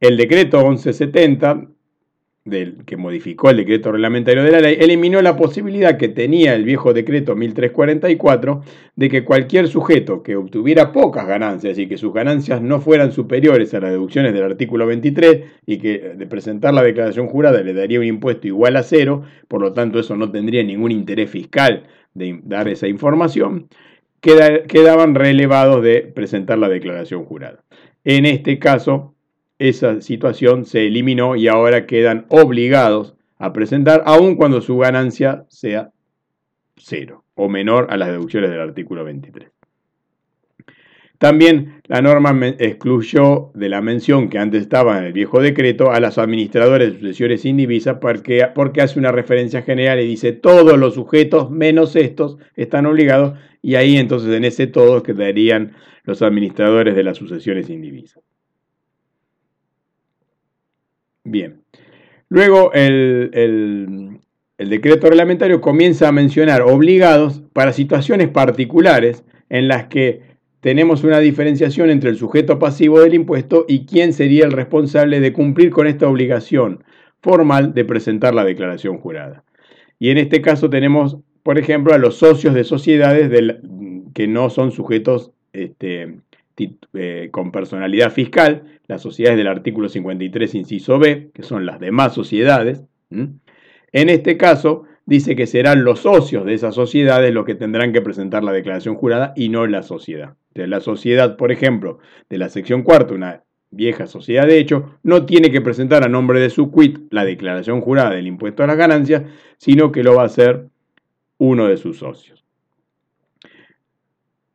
El 0.00 0.16
decreto 0.16 0.58
1170 0.68 1.68
del, 2.44 2.84
que 2.84 2.98
modificó 2.98 3.48
el 3.48 3.56
decreto 3.56 3.90
reglamentario 3.90 4.42
de 4.42 4.50
la 4.50 4.60
ley, 4.60 4.76
eliminó 4.78 5.22
la 5.22 5.34
posibilidad 5.34 5.96
que 5.96 6.08
tenía 6.08 6.54
el 6.54 6.64
viejo 6.64 6.92
decreto 6.92 7.34
1344 7.34 8.62
de 8.96 9.08
que 9.08 9.24
cualquier 9.24 9.66
sujeto 9.66 10.22
que 10.22 10.36
obtuviera 10.36 10.92
pocas 10.92 11.26
ganancias 11.26 11.78
y 11.78 11.86
que 11.86 11.96
sus 11.96 12.12
ganancias 12.12 12.60
no 12.60 12.80
fueran 12.80 13.12
superiores 13.12 13.72
a 13.72 13.80
las 13.80 13.90
deducciones 13.90 14.34
del 14.34 14.42
artículo 14.42 14.86
23 14.86 15.44
y 15.64 15.78
que 15.78 15.98
de 16.16 16.26
presentar 16.26 16.74
la 16.74 16.82
declaración 16.82 17.28
jurada 17.28 17.62
le 17.62 17.72
daría 17.72 17.98
un 17.98 18.04
impuesto 18.04 18.46
igual 18.46 18.76
a 18.76 18.82
cero, 18.82 19.22
por 19.48 19.62
lo 19.62 19.72
tanto 19.72 19.98
eso 19.98 20.14
no 20.14 20.30
tendría 20.30 20.62
ningún 20.62 20.92
interés 20.92 21.30
fiscal 21.30 21.84
de 22.12 22.40
dar 22.44 22.68
esa 22.68 22.88
información, 22.88 23.68
quedaban 24.20 25.14
relevados 25.14 25.82
de 25.82 26.02
presentar 26.02 26.58
la 26.58 26.68
declaración 26.68 27.24
jurada. 27.24 27.64
En 28.04 28.26
este 28.26 28.58
caso, 28.58 29.13
esa 29.58 30.00
situación 30.00 30.64
se 30.64 30.86
eliminó 30.86 31.36
y 31.36 31.48
ahora 31.48 31.86
quedan 31.86 32.26
obligados 32.28 33.14
a 33.38 33.52
presentar, 33.52 34.02
aun 34.06 34.36
cuando 34.36 34.60
su 34.60 34.78
ganancia 34.78 35.44
sea 35.48 35.90
cero 36.76 37.24
o 37.34 37.48
menor 37.48 37.88
a 37.90 37.96
las 37.96 38.08
deducciones 38.08 38.50
del 38.50 38.60
artículo 38.60 39.04
23. 39.04 39.50
También 41.18 41.80
la 41.86 42.02
norma 42.02 42.36
excluyó 42.58 43.52
de 43.54 43.68
la 43.68 43.80
mención 43.80 44.28
que 44.28 44.38
antes 44.38 44.62
estaba 44.62 44.98
en 44.98 45.04
el 45.04 45.12
viejo 45.12 45.40
decreto 45.40 45.92
a 45.92 46.00
las 46.00 46.18
administradores 46.18 46.92
de 46.92 46.98
sucesiones 46.98 47.44
indivisas 47.44 47.98
porque, 48.00 48.46
porque 48.54 48.82
hace 48.82 48.98
una 48.98 49.12
referencia 49.12 49.62
general 49.62 50.00
y 50.00 50.06
dice 50.06 50.32
todos 50.32 50.76
los 50.76 50.94
sujetos 50.94 51.50
menos 51.50 51.96
estos 51.96 52.38
están 52.56 52.86
obligados 52.86 53.38
y 53.62 53.76
ahí 53.76 53.96
entonces 53.96 54.34
en 54.34 54.44
ese 54.44 54.66
todos 54.66 55.02
quedarían 55.02 55.72
los 56.02 56.20
administradores 56.20 56.94
de 56.94 57.04
las 57.04 57.16
sucesiones 57.16 57.70
indivisas. 57.70 58.22
Bien. 61.34 61.64
Luego 62.28 62.72
el, 62.74 64.20
decreto 64.56 65.08
reglamentario 65.08 65.60
comienza 65.60 66.06
a 66.06 66.12
mencionar 66.12 66.62
obligados 66.62 67.42
para 67.52 67.72
situaciones 67.72 68.28
particulares 68.28 69.24
en 69.48 69.66
las 69.66 69.88
que 69.88 70.22
tenemos 70.60 71.02
una 71.02 71.18
diferenciación 71.18 71.90
entre 71.90 72.10
el 72.10 72.18
sujeto 72.18 72.60
pasivo 72.60 73.00
del 73.00 73.14
impuesto 73.14 73.64
y 73.66 73.84
quién 73.84 74.12
sería 74.12 74.44
el 74.44 74.52
responsable 74.52 75.18
de 75.18 75.32
cumplir 75.32 75.70
con 75.70 75.88
esta 75.88 76.06
obligación 76.06 76.84
formal 77.20 77.74
de 77.74 77.84
presentar 77.84 78.32
la 78.32 78.44
declaración 78.44 78.98
jurada. 78.98 79.42
Y 79.98 80.10
en 80.10 80.18
este 80.18 80.40
caso 80.40 80.70
tenemos, 80.70 81.16
por 81.42 81.58
ejemplo, 81.58 81.94
a 81.94 81.98
los 81.98 82.14
socios 82.14 82.54
de 82.54 82.62
sociedades 82.62 83.28
que 84.14 84.28
no 84.28 84.50
son 84.50 84.70
sujetos 84.70 85.32
este, 85.52 86.14
eh, 86.94 87.28
con 87.32 87.50
personalidad 87.50 88.12
fiscal, 88.12 88.73
las 88.86 89.02
sociedades 89.02 89.38
del 89.38 89.48
artículo 89.48 89.88
53, 89.88 90.54
inciso 90.54 90.98
B, 90.98 91.30
que 91.32 91.42
son 91.42 91.66
las 91.66 91.80
demás 91.80 92.14
sociedades. 92.14 92.82
En 93.10 94.08
este 94.08 94.36
caso, 94.36 94.84
dice 95.06 95.36
que 95.36 95.46
serán 95.46 95.84
los 95.84 96.00
socios 96.00 96.44
de 96.44 96.54
esas 96.54 96.74
sociedades 96.74 97.32
los 97.32 97.44
que 97.44 97.54
tendrán 97.54 97.92
que 97.92 98.02
presentar 98.02 98.42
la 98.42 98.52
declaración 98.52 98.96
jurada 98.96 99.32
y 99.36 99.48
no 99.48 99.66
la 99.66 99.82
sociedad. 99.82 100.36
la 100.54 100.80
sociedad, 100.80 101.36
por 101.36 101.52
ejemplo, 101.52 101.98
de 102.28 102.38
la 102.38 102.48
sección 102.48 102.82
cuarta, 102.82 103.14
una 103.14 103.42
vieja 103.70 104.06
sociedad 104.06 104.46
de 104.46 104.58
hecho, 104.58 104.98
no 105.02 105.26
tiene 105.26 105.50
que 105.50 105.60
presentar 105.60 106.04
a 106.04 106.08
nombre 106.08 106.40
de 106.40 106.50
su 106.50 106.70
quit 106.70 106.98
la 107.10 107.24
declaración 107.24 107.80
jurada 107.80 108.10
del 108.10 108.26
impuesto 108.26 108.62
a 108.62 108.66
las 108.66 108.76
ganancias, 108.76 109.24
sino 109.58 109.90
que 109.90 110.04
lo 110.04 110.14
va 110.14 110.22
a 110.22 110.26
hacer 110.26 110.68
uno 111.38 111.66
de 111.66 111.76
sus 111.76 111.98
socios. 111.98 112.44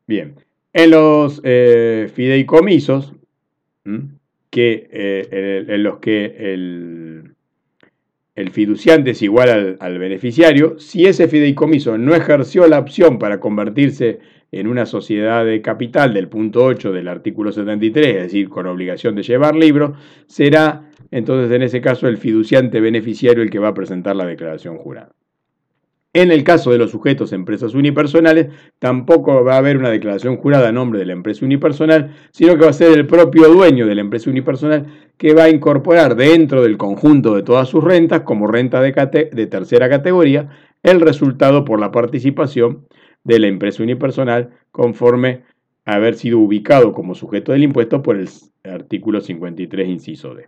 Bien, 0.08 0.36
en 0.74 0.92
los 0.92 1.42
eh, 1.44 2.10
fideicomisos, 2.14 3.14
que, 4.50 4.90
eh, 4.92 5.66
en, 5.68 5.84
los 5.84 6.00
que 6.00 6.54
el, 6.54 7.36
fiduciante 8.52 9.12
es 9.12 9.22
igual 9.22 9.78
al, 9.80 10.00
beneficiario, 10.00 10.80
si 10.80 11.06
ese 11.06 11.28
fideicomiso 11.28 11.98
no 11.98 12.16
ejerció 12.16 12.68
la 12.68 12.80
opción 12.80 13.20
para 13.20 13.40
convertirse 13.40 14.20
en 14.52 14.68
una 14.68 14.86
sociedad 14.86 15.46
de 15.46 15.62
capital 15.62 16.14
del 16.14 16.28
punto 16.28 16.64
8 16.64 16.92
del 16.92 17.08
artículo 17.08 17.52
73, 17.52 18.08
es 18.08 18.24
decir, 18.24 18.50
con 18.50 18.66
obligación 18.66 19.16
de 19.16 19.24
llevar 19.24 19.56
libro, 19.56 19.94
será 20.26 20.90
entonces 21.12 21.52
en 21.52 21.64
ese 21.64 21.82
caso 21.82 22.08
el 22.08 22.18
fiduciante 22.18 22.80
beneficiario 22.80 23.44
el 23.44 23.50
que 23.50 23.60
va 23.60 23.70
a 23.70 23.74
presentar 23.74 24.16
la 24.16 24.26
declaración 24.26 24.78
jurada. 24.78 25.12
En 26.12 26.32
el 26.32 26.44
caso 26.44 26.72
de 26.72 26.80
los 26.80 26.90
sujetos 26.90 27.34
empresas 27.34 27.76
unipersonales, 27.76 28.48
tampoco 28.80 29.44
va 29.44 29.54
a 29.56 29.58
haber 29.58 29.78
una 29.78 29.92
declaración 29.92 30.38
jurada 30.38 30.70
a 30.70 30.72
nombre 30.72 30.98
de 30.98 31.06
la 31.06 31.14
empresa 31.14 31.46
unipersonal, 31.46 32.16
sino 32.32 32.58
que 32.58 32.64
va 32.64 32.72
a 32.72 32.74
ser 32.74 32.98
el 32.98 33.06
propio 33.06 33.48
dueño 33.50 33.86
de 33.86 33.94
la 33.94 34.02
empresa 34.02 34.32
unipersonal 34.32 34.88
que 35.18 35.36
va 35.36 35.44
a 35.44 35.50
incorporar 35.50 36.16
dentro 36.16 36.64
del 36.64 36.78
conjunto 36.78 37.36
de 37.36 37.44
todas 37.44 37.70
sus 37.70 37.84
rentas, 37.84 38.22
como 38.22 38.48
renta 38.48 38.82
de, 38.82 39.30
de 39.32 39.48
tercera 39.48 39.88
categoría, 39.88 40.50
el 40.82 41.00
resultado 41.00 41.64
por 41.64 41.80
la 41.80 41.92
participación 41.92 42.88
de 43.24 43.40
la 43.40 43.48
empresa 43.48 43.84
unipersonal 43.84 44.50
conforme 44.72 45.44
a 45.86 45.96
haber 45.96 46.16
sido 46.16 46.40
ubicado 46.40 46.92
como 46.92 47.14
sujeto 47.14 47.52
del 47.52 47.64
impuesto 47.64 48.02
por 48.02 48.18
el 48.18 48.28
artículo 48.64 49.22
53, 49.22 49.88
inciso 49.88 50.34
D. 50.34 50.48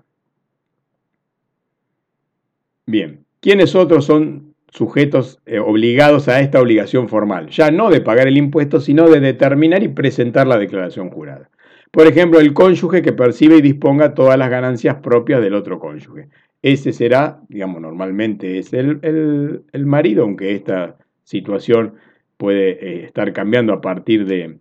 Bien, 2.87 3.25
¿quiénes 3.39 3.75
otros 3.75 4.05
son 4.05 4.50
sujetos 4.71 5.39
eh, 5.45 5.59
obligados 5.59 6.27
a 6.27 6.39
esta 6.39 6.59
obligación 6.59 7.09
formal, 7.09 7.49
ya 7.49 7.71
no 7.71 7.89
de 7.89 8.01
pagar 8.01 8.27
el 8.27 8.37
impuesto, 8.37 8.79
sino 8.79 9.09
de 9.09 9.19
determinar 9.19 9.83
y 9.83 9.89
presentar 9.89 10.47
la 10.47 10.57
declaración 10.57 11.09
jurada. 11.09 11.49
Por 11.91 12.07
ejemplo, 12.07 12.39
el 12.39 12.53
cónyuge 12.53 13.01
que 13.01 13.11
percibe 13.11 13.57
y 13.57 13.61
disponga 13.61 14.13
todas 14.13 14.37
las 14.37 14.49
ganancias 14.49 14.95
propias 14.95 15.41
del 15.41 15.55
otro 15.55 15.77
cónyuge. 15.77 16.29
Ese 16.61 16.93
será, 16.93 17.41
digamos, 17.49 17.81
normalmente 17.81 18.59
es 18.59 18.71
el, 18.71 19.61
marido, 19.85 20.23
aunque 20.23 20.55
esta 20.55 20.97
situación 21.23 21.95
puede 22.37 22.71
eh, 22.71 23.05
estar 23.05 23.33
cambiando 23.33 23.73
a 23.73 23.81
partir 23.81 24.25
de 24.25 24.57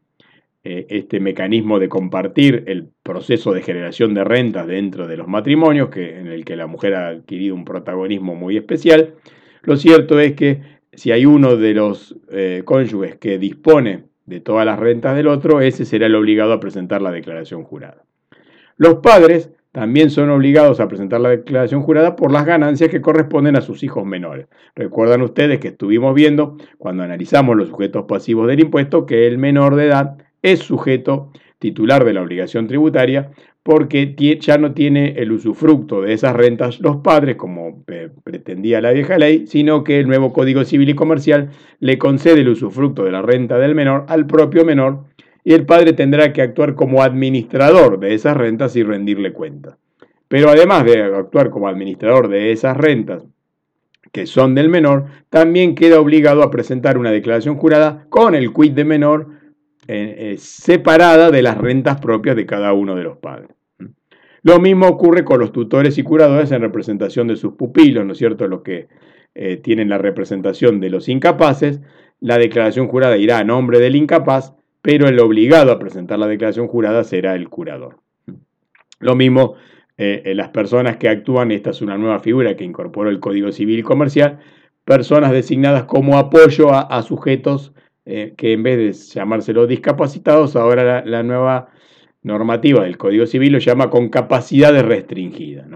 eh, 0.64 0.86
este 0.88 1.20
mecanismo 1.20 1.78
de 1.78 1.88
compartir 1.88 2.64
el 2.66 2.88
proceso 3.04 3.52
de 3.52 3.62
generación 3.62 4.12
de 4.12 4.24
rentas 4.24 4.66
dentro 4.66 5.06
de 5.06 5.16
los 5.16 5.28
matrimonios, 5.28 5.88
que, 5.88 6.18
en 6.18 6.26
el 6.26 6.44
que 6.44 6.56
la 6.56 6.66
mujer 6.66 6.94
ha 6.96 7.08
adquirido 7.08 7.54
un 7.54 7.64
protagonismo 7.64 8.34
muy 8.34 8.56
especial. 8.56 9.14
Lo 9.62 9.76
cierto 9.76 10.20
es 10.20 10.32
que 10.32 10.62
si 10.92 11.12
hay 11.12 11.26
uno 11.26 11.56
de 11.56 11.74
los 11.74 12.16
eh, 12.30 12.62
cónyuges 12.64 13.16
que 13.16 13.38
dispone 13.38 14.04
de 14.26 14.40
todas 14.40 14.66
las 14.66 14.78
rentas 14.78 15.16
del 15.16 15.28
otro, 15.28 15.60
ese 15.60 15.84
será 15.84 16.06
el 16.06 16.14
obligado 16.14 16.52
a 16.52 16.60
presentar 16.60 17.02
la 17.02 17.10
declaración 17.10 17.64
jurada. 17.64 18.04
Los 18.76 18.96
padres 18.96 19.50
también 19.72 20.10
son 20.10 20.30
obligados 20.30 20.80
a 20.80 20.88
presentar 20.88 21.20
la 21.20 21.28
declaración 21.28 21.82
jurada 21.82 22.16
por 22.16 22.32
las 22.32 22.44
ganancias 22.44 22.90
que 22.90 23.00
corresponden 23.00 23.56
a 23.56 23.60
sus 23.60 23.82
hijos 23.82 24.04
menores. 24.04 24.48
Recuerdan 24.74 25.22
ustedes 25.22 25.60
que 25.60 25.68
estuvimos 25.68 26.14
viendo, 26.14 26.56
cuando 26.78 27.02
analizamos 27.02 27.56
los 27.56 27.68
sujetos 27.68 28.06
pasivos 28.06 28.48
del 28.48 28.60
impuesto, 28.60 29.06
que 29.06 29.26
el 29.26 29.38
menor 29.38 29.76
de 29.76 29.86
edad 29.86 30.16
es 30.42 30.60
sujeto 30.60 31.30
titular 31.58 32.04
de 32.04 32.14
la 32.14 32.22
obligación 32.22 32.66
tributaria 32.66 33.30
porque 33.62 34.14
ya 34.40 34.58
no 34.58 34.72
tiene 34.72 35.14
el 35.18 35.32
usufructo 35.32 36.00
de 36.00 36.14
esas 36.14 36.34
rentas 36.34 36.80
los 36.80 36.96
padres, 36.98 37.36
como 37.36 37.84
pretendía 38.24 38.80
la 38.80 38.92
vieja 38.92 39.18
ley, 39.18 39.46
sino 39.46 39.84
que 39.84 40.00
el 40.00 40.08
nuevo 40.08 40.32
Código 40.32 40.64
Civil 40.64 40.88
y 40.88 40.94
Comercial 40.94 41.50
le 41.78 41.98
concede 41.98 42.40
el 42.40 42.48
usufructo 42.48 43.04
de 43.04 43.12
la 43.12 43.22
renta 43.22 43.58
del 43.58 43.74
menor 43.74 44.06
al 44.08 44.26
propio 44.26 44.64
menor 44.64 45.04
y 45.44 45.52
el 45.52 45.66
padre 45.66 45.92
tendrá 45.92 46.32
que 46.32 46.42
actuar 46.42 46.74
como 46.74 47.02
administrador 47.02 47.98
de 47.98 48.14
esas 48.14 48.36
rentas 48.36 48.76
y 48.76 48.82
rendirle 48.82 49.32
cuenta. 49.32 49.78
Pero 50.28 50.48
además 50.48 50.84
de 50.84 51.02
actuar 51.02 51.50
como 51.50 51.68
administrador 51.68 52.28
de 52.28 52.52
esas 52.52 52.76
rentas 52.76 53.24
que 54.12 54.26
son 54.26 54.54
del 54.54 54.68
menor, 54.68 55.06
también 55.28 55.74
queda 55.74 56.00
obligado 56.00 56.42
a 56.42 56.50
presentar 56.50 56.98
una 56.98 57.12
declaración 57.12 57.56
jurada 57.56 58.06
con 58.08 58.34
el 58.34 58.52
quid 58.52 58.72
de 58.72 58.84
menor 58.84 59.39
eh, 59.88 60.32
eh, 60.32 60.36
separada 60.38 61.30
de 61.30 61.42
las 61.42 61.56
rentas 61.56 62.00
propias 62.00 62.36
de 62.36 62.44
cada 62.44 62.72
uno 62.74 62.94
de 62.94 63.02
los 63.02 63.16
padres. 63.16 63.48
Lo 64.42 64.60
mismo 64.60 64.86
ocurre 64.86 65.24
con 65.24 65.40
los 65.40 65.52
tutores 65.52 65.96
y 65.98 66.02
curadores 66.02 66.52
en 66.52 66.60
representación 66.60 67.26
de 67.28 67.36
sus 67.36 67.54
pupilos, 67.54 68.04
¿no 68.04 68.12
es 68.12 68.18
cierto? 68.18 68.46
Los 68.46 68.62
que 68.62 68.88
eh, 69.34 69.56
tienen 69.56 69.88
la 69.88 69.98
representación 69.98 70.80
de 70.80 70.90
los 70.90 71.08
incapaces, 71.08 71.80
la 72.20 72.38
declaración 72.38 72.88
jurada 72.88 73.16
irá 73.16 73.38
a 73.38 73.44
nombre 73.44 73.80
del 73.80 73.96
incapaz, 73.96 74.54
pero 74.82 75.08
el 75.08 75.18
obligado 75.18 75.72
a 75.72 75.78
presentar 75.78 76.18
la 76.18 76.26
declaración 76.26 76.68
jurada 76.68 77.02
será 77.02 77.34
el 77.34 77.48
curador. 77.48 77.98
Lo 78.98 79.16
mismo 79.16 79.56
las 79.98 80.48
personas 80.48 80.96
que 80.96 81.10
actúan, 81.10 81.50
esta 81.50 81.68
es 81.70 81.82
una 81.82 81.98
nueva 81.98 82.20
figura 82.20 82.56
que 82.56 82.64
incorporó 82.64 83.10
el 83.10 83.20
Código 83.20 83.52
Civil 83.52 83.80
y 83.80 83.82
Comercial, 83.82 84.38
personas 84.86 85.30
designadas 85.30 85.84
como 85.84 86.16
apoyo 86.16 86.72
a 86.72 87.02
sujetos 87.02 87.74
eh, 88.04 88.34
que 88.36 88.52
en 88.52 88.62
vez 88.62 88.78
de 88.78 88.92
llamárselo 88.92 89.66
discapacitados, 89.66 90.56
ahora 90.56 91.04
la, 91.04 91.22
nueva 91.22 91.68
normativa 92.22 92.84
del 92.84 92.98
Código 92.98 93.26
Civil 93.26 93.52
lo 93.52 93.58
llama 93.58 93.90
con 93.90 94.08
capacidades 94.08 94.84
restringidas. 94.84 95.66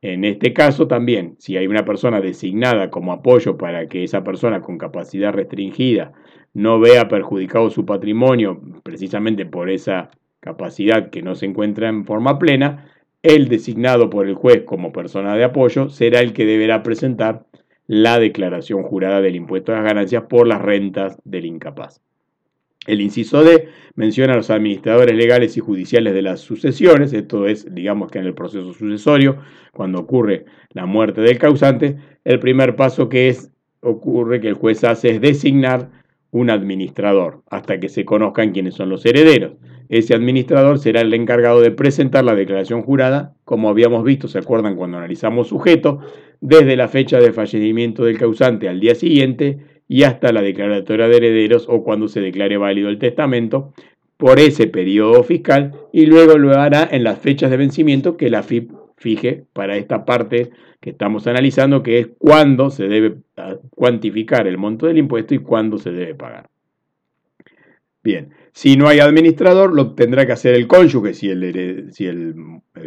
En 0.00 0.24
este 0.24 0.52
caso 0.52 0.88
también, 0.88 1.36
si 1.38 1.56
hay 1.56 1.66
una 1.68 1.84
persona 1.84 2.20
designada 2.20 2.90
como 2.90 3.12
apoyo 3.12 3.56
para 3.56 3.86
que 3.86 4.02
esa 4.02 4.24
persona 4.24 4.60
con 4.60 4.76
capacidad 4.76 5.32
restringida 5.32 6.12
no 6.54 6.80
vea 6.80 7.08
perjudicado 7.08 7.70
su 7.70 7.86
patrimonio 7.86 8.60
precisamente 8.82 9.46
por 9.46 9.70
esa 9.70 10.10
capacidad 10.40 11.10
que 11.10 11.22
no 11.22 11.36
se 11.36 11.46
encuentra 11.46 11.88
en 11.88 12.04
forma 12.04 12.38
plena, 12.38 12.88
el 13.22 13.48
designado 13.48 14.10
por 14.10 14.26
el 14.26 14.34
juez 14.34 14.62
como 14.64 14.90
persona 14.90 15.36
de 15.36 15.44
apoyo 15.44 15.88
será 15.88 16.20
el 16.20 16.32
que 16.32 16.44
deberá 16.44 16.82
presentar 16.82 17.46
la 17.92 18.18
declaración 18.18 18.84
jurada 18.84 19.20
del 19.20 19.36
impuesto 19.36 19.70
a 19.70 19.74
las 19.74 19.84
ganancias 19.84 20.22
por 20.22 20.46
las 20.46 20.62
rentas 20.62 21.18
del 21.24 21.44
incapaz. 21.44 22.00
El 22.86 23.02
inciso 23.02 23.44
D 23.44 23.68
menciona 23.96 24.32
a 24.32 24.36
los 24.36 24.48
administradores 24.48 25.14
legales 25.14 25.58
y 25.58 25.60
judiciales 25.60 26.14
de 26.14 26.22
las 26.22 26.40
sucesiones, 26.40 27.12
esto 27.12 27.46
es, 27.46 27.66
digamos 27.74 28.10
que 28.10 28.18
en 28.18 28.24
el 28.24 28.32
proceso 28.32 28.72
sucesorio, 28.72 29.36
cuando 29.74 29.98
ocurre 30.00 30.46
la 30.70 30.86
muerte 30.86 31.20
del 31.20 31.36
causante, 31.36 31.98
el 32.24 32.38
primer 32.38 32.76
paso 32.76 33.10
que 33.10 33.28
es, 33.28 33.52
ocurre 33.80 34.40
que 34.40 34.48
el 34.48 34.54
juez 34.54 34.82
hace 34.84 35.10
es 35.10 35.20
designar 35.20 35.90
un 36.30 36.48
administrador, 36.48 37.42
hasta 37.50 37.78
que 37.78 37.90
se 37.90 38.06
conozcan 38.06 38.52
quiénes 38.52 38.74
son 38.74 38.88
los 38.88 39.04
herederos. 39.04 39.52
Ese 39.88 40.14
administrador 40.14 40.78
será 40.78 41.00
el 41.00 41.12
encargado 41.14 41.60
de 41.60 41.70
presentar 41.70 42.24
la 42.24 42.34
declaración 42.34 42.82
jurada, 42.82 43.34
como 43.44 43.68
habíamos 43.68 44.04
visto, 44.04 44.28
se 44.28 44.38
acuerdan 44.38 44.76
cuando 44.76 44.98
analizamos 44.98 45.48
sujeto, 45.48 46.00
desde 46.40 46.76
la 46.76 46.88
fecha 46.88 47.18
de 47.20 47.32
fallecimiento 47.32 48.04
del 48.04 48.18
causante 48.18 48.68
al 48.68 48.80
día 48.80 48.94
siguiente 48.94 49.58
y 49.88 50.04
hasta 50.04 50.32
la 50.32 50.42
declaratoria 50.42 51.08
de 51.08 51.16
herederos 51.16 51.66
o 51.68 51.84
cuando 51.84 52.08
se 52.08 52.20
declare 52.20 52.56
válido 52.56 52.88
el 52.88 52.98
testamento 52.98 53.74
por 54.16 54.38
ese 54.38 54.66
periodo 54.66 55.22
fiscal 55.24 55.72
y 55.92 56.06
luego 56.06 56.38
lo 56.38 56.52
hará 56.58 56.88
en 56.90 57.04
las 57.04 57.18
fechas 57.18 57.50
de 57.50 57.56
vencimiento 57.56 58.16
que 58.16 58.30
la 58.30 58.42
FIP 58.42 58.70
fije 58.96 59.44
para 59.52 59.76
esta 59.76 60.04
parte 60.04 60.50
que 60.80 60.90
estamos 60.90 61.26
analizando, 61.26 61.82
que 61.82 61.98
es 61.98 62.08
cuándo 62.18 62.70
se 62.70 62.88
debe 62.88 63.16
ah, 63.36 63.56
cuantificar 63.70 64.46
el 64.46 64.58
monto 64.58 64.86
del 64.86 64.98
impuesto 64.98 65.34
y 65.34 65.38
cuándo 65.38 65.78
se 65.78 65.90
debe 65.90 66.14
pagar. 66.14 66.48
Bien, 68.02 68.30
si 68.52 68.76
no 68.76 68.86
hay 68.86 69.00
administrador, 69.00 69.74
lo 69.74 69.94
tendrá 69.94 70.26
que 70.26 70.32
hacer 70.32 70.54
el 70.54 70.66
cónyuge 70.66 71.14
si 71.14 71.30
el, 71.30 71.90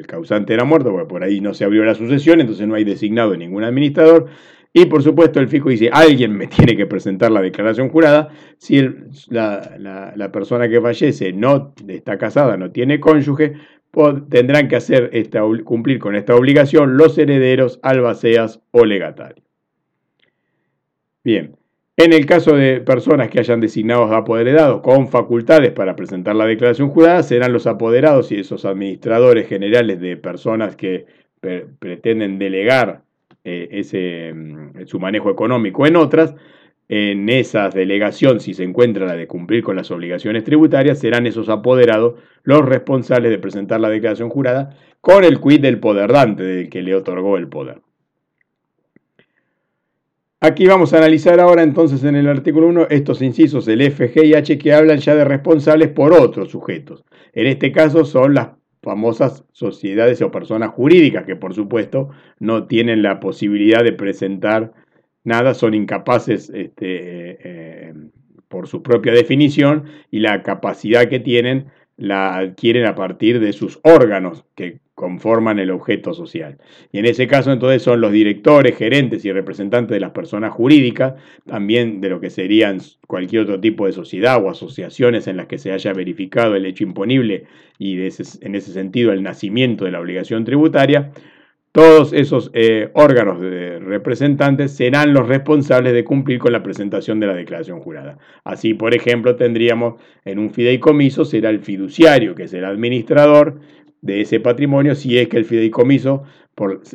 causante 0.07 0.53
era 0.53 0.63
muerto, 0.63 0.91
porque 0.91 1.07
por 1.07 1.23
ahí 1.23 1.41
no 1.41 1.55
se 1.55 1.65
abrió 1.65 1.83
la 1.83 1.95
sucesión, 1.95 2.39
entonces 2.39 2.67
no 2.67 2.75
hay 2.75 2.83
designado 2.83 3.35
ningún 3.35 3.63
administrador. 3.63 4.27
Y 4.73 4.85
por 4.85 5.01
supuesto 5.01 5.39
el 5.39 5.47
FICO 5.47 5.69
dice, 5.69 5.89
alguien 5.91 6.37
me 6.37 6.47
tiene 6.47 6.75
que 6.75 6.85
presentar 6.85 7.31
la 7.31 7.41
declaración 7.41 7.89
jurada. 7.89 8.29
Si 8.57 8.79
la, 9.29 10.29
persona 10.31 10.69
que 10.69 10.81
fallece 10.81 11.33
no 11.33 11.73
está 11.87 12.17
casada, 12.17 12.57
no 12.57 12.71
tiene 12.71 12.99
cónyuge, 12.99 13.53
tendrán 14.29 14.67
que 14.67 14.75
hacer 14.75 15.09
esta, 15.13 15.41
cumplir 15.63 15.97
con 15.97 16.15
esta 16.15 16.35
obligación 16.35 16.97
los 16.97 17.17
herederos, 17.17 17.79
albaceas 17.81 18.61
o 18.71 18.85
legatarios. 18.85 19.45
Bien, 21.23 21.55
en 21.97 22.11
el 22.11 22.25
caso 22.25 22.55
de 22.55 22.81
personas 22.81 23.29
que 23.29 23.39
hayan 23.39 23.61
designado 23.61 24.03
apoderados 24.13 24.81
con 24.81 25.07
facultades 25.07 25.71
para 25.71 25.95
presentar 25.95 26.35
la 26.35 26.45
declaración 26.45 26.89
jurada, 26.89 27.23
serán 27.23 27.53
los 27.53 27.67
apoderados 27.67 28.31
y 28.31 28.39
esos 28.39 28.65
administradores 28.65 29.47
generales 29.47 30.01
de 30.01 30.17
personas 30.17 30.75
que 30.75 31.05
pretenden 31.79 32.39
delegar 32.39 33.03
eh, 33.43 33.69
ese, 33.71 34.33
mm, 34.33 34.87
su 34.87 34.99
manejo 34.99 35.29
económico 35.29 35.85
en 35.85 35.95
otras. 35.95 36.35
En 36.87 37.29
esa 37.29 37.69
delegación, 37.69 38.39
si 38.39 38.53
se 38.53 38.63
encuentra 38.63 39.07
la 39.07 39.15
de 39.15 39.27
cumplir 39.27 39.63
con 39.63 39.75
las 39.75 39.89
obligaciones 39.89 40.43
tributarias, 40.43 40.99
serán 40.99 41.25
esos 41.25 41.49
apoderados 41.49 42.15
los 42.43 42.63
responsables 42.63 43.31
de 43.31 43.39
presentar 43.39 43.79
la 43.79 43.89
declaración 43.89 44.29
jurada 44.29 44.77
con 45.01 45.23
el 45.23 45.39
quid 45.39 45.61
del 45.61 45.79
poder 45.79 46.11
dante, 46.11 46.43
del 46.43 46.69
que 46.69 46.83
le 46.83 46.93
otorgó 46.93 47.37
el 47.37 47.47
poder. 47.47 47.84
Aquí 50.45 50.67
vamos 50.67 50.93
a 50.93 50.99
analizar 50.99 51.39
ahora 51.39 51.63
entonces 51.63 52.03
en 52.03 52.15
el 52.15 52.27
artículo 52.27 52.67
1 52.67 52.89
estos 52.91 53.23
incisos, 53.23 53.67
el 53.67 53.81
F, 53.81 54.13
G 54.13 54.27
y 54.27 54.35
H, 54.35 54.59
que 54.59 54.73
hablan 54.73 54.99
ya 54.99 55.15
de 55.15 55.25
responsables 55.25 55.89
por 55.89 56.13
otros 56.13 56.51
sujetos. 56.51 57.03
En 57.33 57.47
este 57.47 57.71
caso 57.71 58.05
son 58.05 58.35
las 58.35 58.49
famosas 58.83 59.43
sociedades 59.53 60.21
o 60.21 60.29
personas 60.29 60.69
jurídicas 60.69 61.25
que 61.25 61.35
por 61.35 61.55
supuesto 61.55 62.11
no 62.37 62.67
tienen 62.67 63.01
la 63.01 63.19
posibilidad 63.19 63.83
de 63.83 63.93
presentar 63.93 64.71
nada, 65.23 65.55
son 65.55 65.73
incapaces 65.73 66.51
este, 66.51 67.87
eh, 67.89 67.93
por 68.47 68.67
su 68.67 68.83
propia 68.83 69.13
definición 69.13 69.85
y 70.11 70.19
la 70.19 70.43
capacidad 70.43 71.09
que 71.09 71.19
tienen 71.19 71.71
la 71.97 72.35
adquieren 72.35 72.85
a 72.85 72.93
partir 72.93 73.39
de 73.39 73.51
sus 73.51 73.79
órganos 73.81 74.45
que 74.53 74.77
conforman 74.95 75.59
el 75.59 75.71
objeto 75.71 76.13
social. 76.13 76.57
Y 76.91 76.99
en 76.99 77.05
ese 77.05 77.27
caso 77.27 77.51
entonces 77.51 77.83
son 77.83 77.99
los 77.99 78.13
directores, 78.13 78.77
gerentes 78.77 79.25
y 79.25 79.31
representantes 79.31 79.93
de 79.93 79.99
las 79.99 80.11
personas 80.11 80.53
jurídicas, 80.53 81.15
también 81.45 81.99
de 81.99 82.09
lo 82.09 82.21
que 82.21 82.29
serían 82.29 82.79
cualquier 83.05 83.43
otro 83.43 83.59
tipo 83.59 83.85
de 83.85 83.91
sociedad 83.91 84.41
o 84.41 84.49
asociaciones 84.49 85.27
en 85.27 85.37
las 85.37 85.47
que 85.47 85.57
se 85.57 85.73
haya 85.73 85.93
verificado 85.93 86.55
el 86.55 86.65
hecho 86.65 86.85
imponible 86.85 87.43
y 87.77 87.99
en 87.99 88.55
ese 88.55 88.71
sentido 88.71 89.11
el 89.11 89.21
nacimiento 89.21 89.83
de 89.83 89.91
la 89.91 89.99
obligación 89.99 90.45
tributaria, 90.45 91.11
todos 91.75 92.13
esos 92.13 92.51
eh, 92.53 92.89
órganos 92.93 93.41
de 93.41 93.79
representantes 93.79 94.71
serán 94.71 95.13
los 95.13 95.27
responsables 95.27 95.91
de 95.91 96.05
cumplir 96.05 96.39
con 96.39 96.53
la 96.53 96.63
presentación 96.63 97.19
de 97.19 97.27
la 97.27 97.33
declaración 97.33 97.81
jurada. 97.81 98.17
Así, 98.45 98.73
por 98.73 98.95
ejemplo, 98.95 99.35
tendríamos 99.35 99.95
en 100.23 100.39
un 100.39 100.51
fideicomiso, 100.51 101.25
será 101.25 101.49
el 101.49 101.59
fiduciario, 101.59 102.33
que 102.33 102.47
será 102.47 102.69
administrador, 102.69 103.59
de 104.05 104.21
ese 104.21 104.39
patrimonio 104.39 104.93
si 104.93 105.17
es 105.17 105.27
que 105.27 105.37
el 105.37 105.45
fideicomiso 105.45 106.23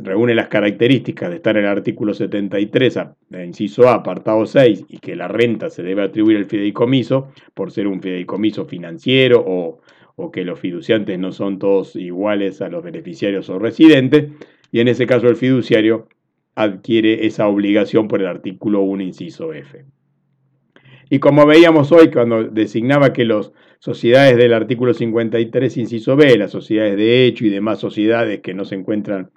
reúne 0.05 0.33
las 0.33 0.47
características 0.47 1.29
de 1.29 1.37
estar 1.37 1.57
en 1.57 1.65
el 1.65 1.71
artículo 1.71 2.15
73, 2.15 3.01
inciso 3.45 3.89
A, 3.89 3.95
apartado 3.95 4.47
6, 4.47 4.85
y 4.89 4.99
que 4.99 5.17
la 5.17 5.27
renta 5.27 5.71
se 5.71 5.83
debe 5.83 6.05
atribuir 6.05 6.37
al 6.37 6.47
fideicomiso 6.47 7.33
por 7.53 7.73
ser 7.73 7.89
un 7.89 8.01
fideicomiso 8.01 8.65
financiero 8.65 9.45
o, 9.45 9.81
o 10.15 10.31
que 10.31 10.45
los 10.45 10.61
fiduciantes 10.61 11.19
no 11.19 11.33
son 11.33 11.59
todos 11.59 11.97
iguales 11.97 12.63
a 12.63 12.69
los 12.69 12.85
beneficiarios 12.85 13.51
o 13.51 13.59
residentes, 13.59 14.31
y 14.71 14.79
en 14.79 14.87
ese 14.87 15.07
caso 15.07 15.29
el 15.29 15.37
fiduciario 15.37 16.07
adquiere 16.55 17.27
esa 17.27 17.49
obligación 17.49 18.07
por 18.07 18.21
el 18.21 18.29
artículo 18.29 18.83
1, 18.83 19.03
inciso 19.03 19.53
F. 19.53 19.85
Y 21.13 21.19
como 21.19 21.45
veíamos 21.45 21.91
hoy 21.91 22.09
cuando 22.11 22.45
designaba 22.45 23.13
que 23.13 23.25
las 23.25 23.51
sociedades 23.81 24.37
del 24.37 24.55
artículo 24.55 24.95
53, 24.95 25.77
inciso 25.77 26.15
B, 26.15 26.39
las 26.39 26.53
sociedades 26.53 26.97
de 26.97 27.27
hecho 27.27 27.45
y 27.45 27.51
demás 27.51 27.81
sociedades 27.81 28.41
que 28.41 28.55
no 28.55 28.65
se 28.65 28.77
encuentran 28.77 29.31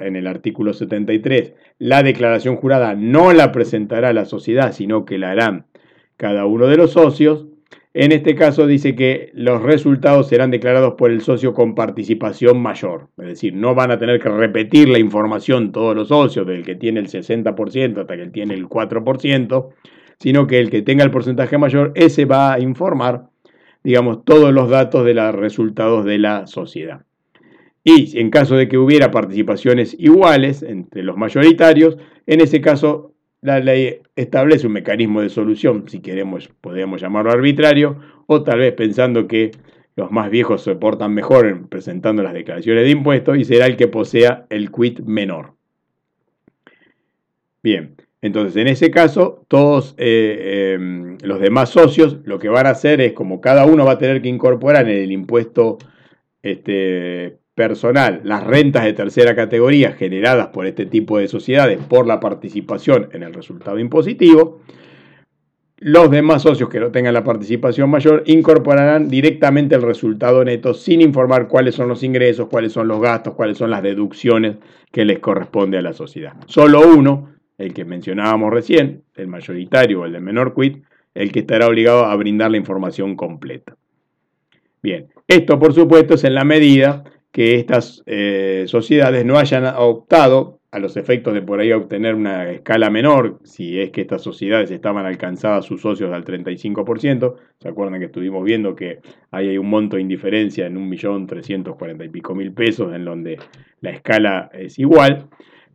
en 0.00 0.16
el 0.16 0.26
artículo 0.26 0.72
73, 0.72 1.52
la 1.78 2.02
declaración 2.02 2.56
jurada 2.56 2.94
no 2.94 3.34
la 3.34 3.52
presentará 3.52 4.14
la 4.14 4.24
sociedad, 4.24 4.72
sino 4.72 5.04
que 5.04 5.18
la 5.18 5.32
harán 5.32 5.66
cada 6.16 6.46
uno 6.46 6.68
de 6.68 6.78
los 6.78 6.92
socios, 6.92 7.48
en 7.92 8.10
este 8.10 8.34
caso 8.34 8.66
dice 8.66 8.96
que 8.96 9.30
los 9.34 9.62
resultados 9.62 10.28
serán 10.28 10.50
declarados 10.50 10.94
por 10.94 11.10
el 11.10 11.20
socio 11.20 11.52
con 11.52 11.74
participación 11.74 12.62
mayor, 12.62 13.08
es 13.18 13.26
decir, 13.26 13.54
no 13.54 13.74
van 13.74 13.90
a 13.90 13.98
tener 13.98 14.20
que 14.20 14.30
repetir 14.30 14.88
la 14.88 14.98
información 14.98 15.70
todos 15.70 15.94
los 15.94 16.08
socios, 16.08 16.46
del 16.46 16.64
que 16.64 16.76
tiene 16.76 17.00
el 17.00 17.08
60% 17.08 18.00
hasta 18.00 18.16
que 18.16 18.26
tiene 18.28 18.54
el 18.54 18.68
4%, 18.68 19.68
sino 20.18 20.46
que 20.46 20.60
el 20.60 20.70
que 20.70 20.82
tenga 20.82 21.04
el 21.04 21.10
porcentaje 21.10 21.58
mayor, 21.58 21.92
ese 21.94 22.24
va 22.24 22.54
a 22.54 22.60
informar, 22.60 23.28
digamos, 23.82 24.24
todos 24.24 24.52
los 24.52 24.70
datos 24.70 25.04
de 25.04 25.14
los 25.14 25.34
resultados 25.34 26.04
de 26.04 26.18
la 26.18 26.46
sociedad. 26.46 27.04
Y 27.82 28.18
en 28.18 28.30
caso 28.30 28.56
de 28.56 28.68
que 28.68 28.78
hubiera 28.78 29.10
participaciones 29.10 29.94
iguales 29.98 30.62
entre 30.62 31.02
los 31.02 31.16
mayoritarios, 31.16 31.98
en 32.26 32.40
ese 32.40 32.60
caso 32.60 33.12
la 33.42 33.60
ley 33.60 34.00
establece 34.16 34.66
un 34.66 34.72
mecanismo 34.72 35.20
de 35.20 35.28
solución, 35.28 35.84
si 35.88 36.00
queremos, 36.00 36.48
podemos 36.62 37.02
llamarlo 37.02 37.30
arbitrario, 37.30 37.98
o 38.26 38.42
tal 38.42 38.60
vez 38.60 38.72
pensando 38.72 39.28
que 39.28 39.50
los 39.96 40.10
más 40.10 40.30
viejos 40.30 40.62
se 40.62 40.74
portan 40.76 41.12
mejor 41.12 41.46
en 41.46 41.68
presentando 41.68 42.22
las 42.22 42.32
declaraciones 42.32 42.84
de 42.84 42.90
impuestos 42.90 43.36
y 43.36 43.44
será 43.44 43.66
el 43.66 43.76
que 43.76 43.86
posea 43.86 44.46
el 44.48 44.72
quit 44.72 45.00
menor. 45.00 45.52
Bien, 47.62 47.96
entonces 48.24 48.56
en 48.56 48.68
ese 48.68 48.90
caso, 48.90 49.44
todos 49.48 49.94
eh, 49.98 50.72
em, 50.72 51.18
los 51.22 51.40
demás 51.40 51.68
socios 51.68 52.16
lo 52.24 52.38
que 52.38 52.48
van 52.48 52.66
a 52.66 52.70
hacer 52.70 53.02
es, 53.02 53.12
como 53.12 53.42
cada 53.42 53.66
uno 53.66 53.84
va 53.84 53.92
a 53.92 53.98
tener 53.98 54.22
que 54.22 54.30
incorporar 54.30 54.88
en 54.88 54.96
el 54.96 55.12
impuesto 55.12 55.76
este, 56.42 57.36
personal 57.54 58.22
las 58.24 58.42
rentas 58.42 58.84
de 58.84 58.94
tercera 58.94 59.36
categoría 59.36 59.92
generadas 59.92 60.46
por 60.46 60.64
este 60.66 60.86
tipo 60.86 61.18
de 61.18 61.28
sociedades 61.28 61.78
por 61.86 62.06
la 62.06 62.18
participación 62.18 63.10
en 63.12 63.24
el 63.24 63.34
resultado 63.34 63.78
impositivo, 63.78 64.62
los 65.76 66.10
demás 66.10 66.40
socios 66.40 66.70
que 66.70 66.80
no 66.80 66.90
tengan 66.90 67.12
la 67.12 67.24
participación 67.24 67.90
mayor 67.90 68.22
incorporarán 68.24 69.06
directamente 69.10 69.74
el 69.74 69.82
resultado 69.82 70.42
neto 70.42 70.72
sin 70.72 71.02
informar 71.02 71.46
cuáles 71.46 71.74
son 71.74 71.88
los 71.88 72.02
ingresos, 72.02 72.48
cuáles 72.48 72.72
son 72.72 72.88
los 72.88 73.02
gastos, 73.02 73.34
cuáles 73.34 73.58
son 73.58 73.68
las 73.68 73.82
deducciones 73.82 74.56
que 74.90 75.04
les 75.04 75.18
corresponde 75.18 75.76
a 75.76 75.82
la 75.82 75.92
sociedad. 75.92 76.32
Solo 76.46 76.80
uno, 76.88 77.33
el 77.58 77.72
que 77.72 77.84
mencionábamos 77.84 78.52
recién, 78.52 79.02
el 79.14 79.28
mayoritario 79.28 80.00
o 80.00 80.04
el 80.06 80.12
de 80.12 80.20
menor 80.20 80.54
quit, 80.54 80.84
el 81.14 81.30
que 81.30 81.40
estará 81.40 81.68
obligado 81.68 82.04
a 82.04 82.16
brindar 82.16 82.50
la 82.50 82.56
información 82.56 83.16
completa. 83.16 83.76
Bien, 84.82 85.08
esto 85.28 85.58
por 85.58 85.72
supuesto 85.72 86.14
es 86.14 86.24
en 86.24 86.34
la 86.34 86.44
medida 86.44 87.04
que 87.30 87.56
estas 87.56 88.02
eh, 88.06 88.64
sociedades 88.66 89.24
no 89.24 89.38
hayan 89.38 89.66
optado 89.76 90.60
a 90.70 90.80
los 90.80 90.96
efectos 90.96 91.34
de 91.34 91.42
por 91.42 91.60
ahí 91.60 91.70
obtener 91.70 92.16
una 92.16 92.50
escala 92.50 92.90
menor, 92.90 93.38
si 93.44 93.80
es 93.80 93.90
que 93.92 94.00
estas 94.00 94.22
sociedades 94.22 94.72
estaban 94.72 95.06
alcanzadas 95.06 95.64
sus 95.64 95.80
socios 95.80 96.12
al 96.12 96.24
35%, 96.24 97.34
se 97.60 97.68
acuerdan 97.68 98.00
que 98.00 98.06
estuvimos 98.06 98.44
viendo 98.44 98.74
que 98.74 98.98
ahí 99.30 99.50
hay 99.50 99.58
un 99.58 99.70
monto 99.70 99.94
de 99.94 100.02
indiferencia 100.02 100.66
en 100.66 100.76
1.340.000 100.90 102.04
y 102.04 102.08
pico 102.08 102.34
mil 102.34 102.52
pesos, 102.52 102.92
en 102.92 103.04
donde 103.04 103.38
la 103.80 103.90
escala 103.90 104.50
es 104.52 104.80
igual, 104.80 105.28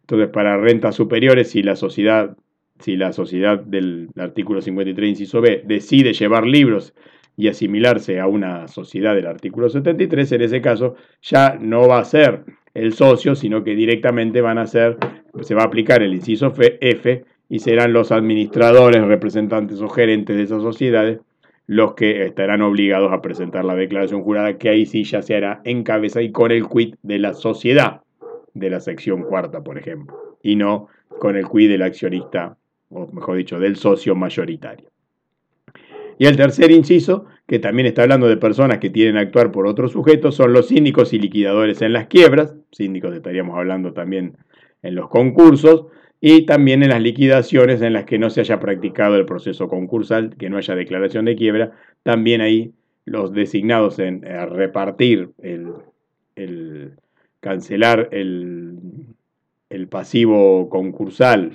entonces 0.10 0.30
para 0.30 0.58
rentas 0.58 0.96
superiores, 0.96 1.52
si 1.52 1.62
la 1.62 1.76
sociedad, 1.76 2.36
si 2.80 2.98
la 2.98 3.14
sociedad 3.14 3.60
del 3.60 4.10
artículo 4.18 4.60
53, 4.60 5.08
inciso 5.08 5.40
B, 5.40 5.62
decide 5.64 6.14
llevar 6.14 6.48
libros 6.48 6.96
y 7.38 7.48
asimilarse 7.48 8.20
a 8.20 8.26
una 8.26 8.68
sociedad 8.68 9.14
del 9.14 9.28
artículo 9.28 9.70
73, 9.70 10.32
en 10.32 10.42
ese 10.42 10.62
caso 10.62 10.96
ya 11.22 11.60
no 11.62 11.88
va 11.88 12.00
a 12.00 12.06
ser 12.06 12.44
el 12.74 12.94
socio, 12.94 13.36
sino 13.36 13.64
que 13.64 13.76
directamente 13.76 14.42
van 14.42 14.58
a 14.58 14.66
ser, 14.66 14.98
se 15.42 15.54
va 15.54 15.62
a 15.62 15.66
aplicar 15.66 16.02
el 16.02 16.16
inciso 16.16 16.56
F 16.58 17.26
y 17.48 17.60
serán 17.60 17.94
los 17.94 18.12
administradores, 18.12 19.04
representantes 19.04 19.80
o 19.80 19.90
gerentes 19.90 20.36
de 20.36 20.42
esas 20.42 20.64
sociedades 20.64 21.20
los 21.68 21.94
que 21.94 22.26
estarán 22.26 22.64
obligados 22.64 23.14
a 23.14 23.22
presentar 23.22 23.64
la 23.64 23.76
declaración 23.76 24.24
jurada, 24.24 24.58
que 24.58 24.70
ahí 24.70 24.88
sí 24.88 25.04
ya 25.04 25.22
se 25.22 25.36
hará 25.36 25.62
en 25.66 25.84
cabeza 25.84 26.24
y 26.24 26.32
con 26.32 26.50
el 26.50 26.68
quid 26.68 26.96
de 27.04 27.20
la 27.20 27.36
sociedad 27.36 28.02
de 28.54 28.70
la 28.70 28.80
sección 28.80 29.24
cuarta, 29.24 29.64
por 29.64 29.78
ejemplo, 29.78 30.38
y 30.42 30.56
no 30.56 30.88
con 31.20 31.36
el 31.36 31.48
quid 31.48 31.70
del 31.70 31.82
accionista, 31.82 32.58
o 32.90 33.08
mejor 33.08 33.38
dicho, 33.38 33.60
del 33.60 33.76
socio 33.76 34.16
mayoritario. 34.16 34.90
Y 36.18 36.26
el 36.26 36.36
tercer 36.36 36.72
inciso, 36.72 37.26
que 37.48 37.60
también 37.60 37.88
está 37.88 38.04
hablando 38.04 38.28
de 38.28 38.36
personas 38.38 38.80
que 38.80 38.90
tienen 38.90 39.16
que 39.16 39.22
actuar 39.22 39.52
por 39.52 39.68
otros 39.68 39.94
sujetos, 39.94 40.36
son 40.36 40.52
los 40.52 40.68
síndicos 40.68 41.14
y 41.14 41.20
liquidadores 41.20 41.82
en 41.82 41.94
las 41.94 42.08
quiebras, 42.08 42.56
síndicos 42.72 43.16
estaríamos 43.16 43.58
hablando 43.58 43.94
también 43.94 44.38
en 44.82 44.96
los 44.96 45.08
concursos, 45.10 45.86
y 46.22 46.46
también 46.46 46.84
en 46.84 46.90
las 46.90 47.02
liquidaciones 47.02 47.82
en 47.82 47.94
las 47.94 48.04
que 48.04 48.20
no 48.20 48.30
se 48.30 48.42
haya 48.42 48.60
practicado 48.60 49.16
el 49.16 49.26
proceso 49.26 49.70
concursal, 49.70 50.36
que 50.38 50.50
no 50.50 50.58
haya 50.58 50.76
declaración 50.76 51.26
de 51.26 51.36
quiebra, 51.36 51.72
también 52.04 52.42
ahí 52.42 52.74
los 53.06 53.32
designados 53.34 54.00
en 54.00 54.22
repartir, 54.22 55.30
el, 55.42 56.92
cancelar 57.40 58.10
el, 58.12 58.78
el 59.70 59.88
pasivo 59.88 60.70
concursal 60.70 61.54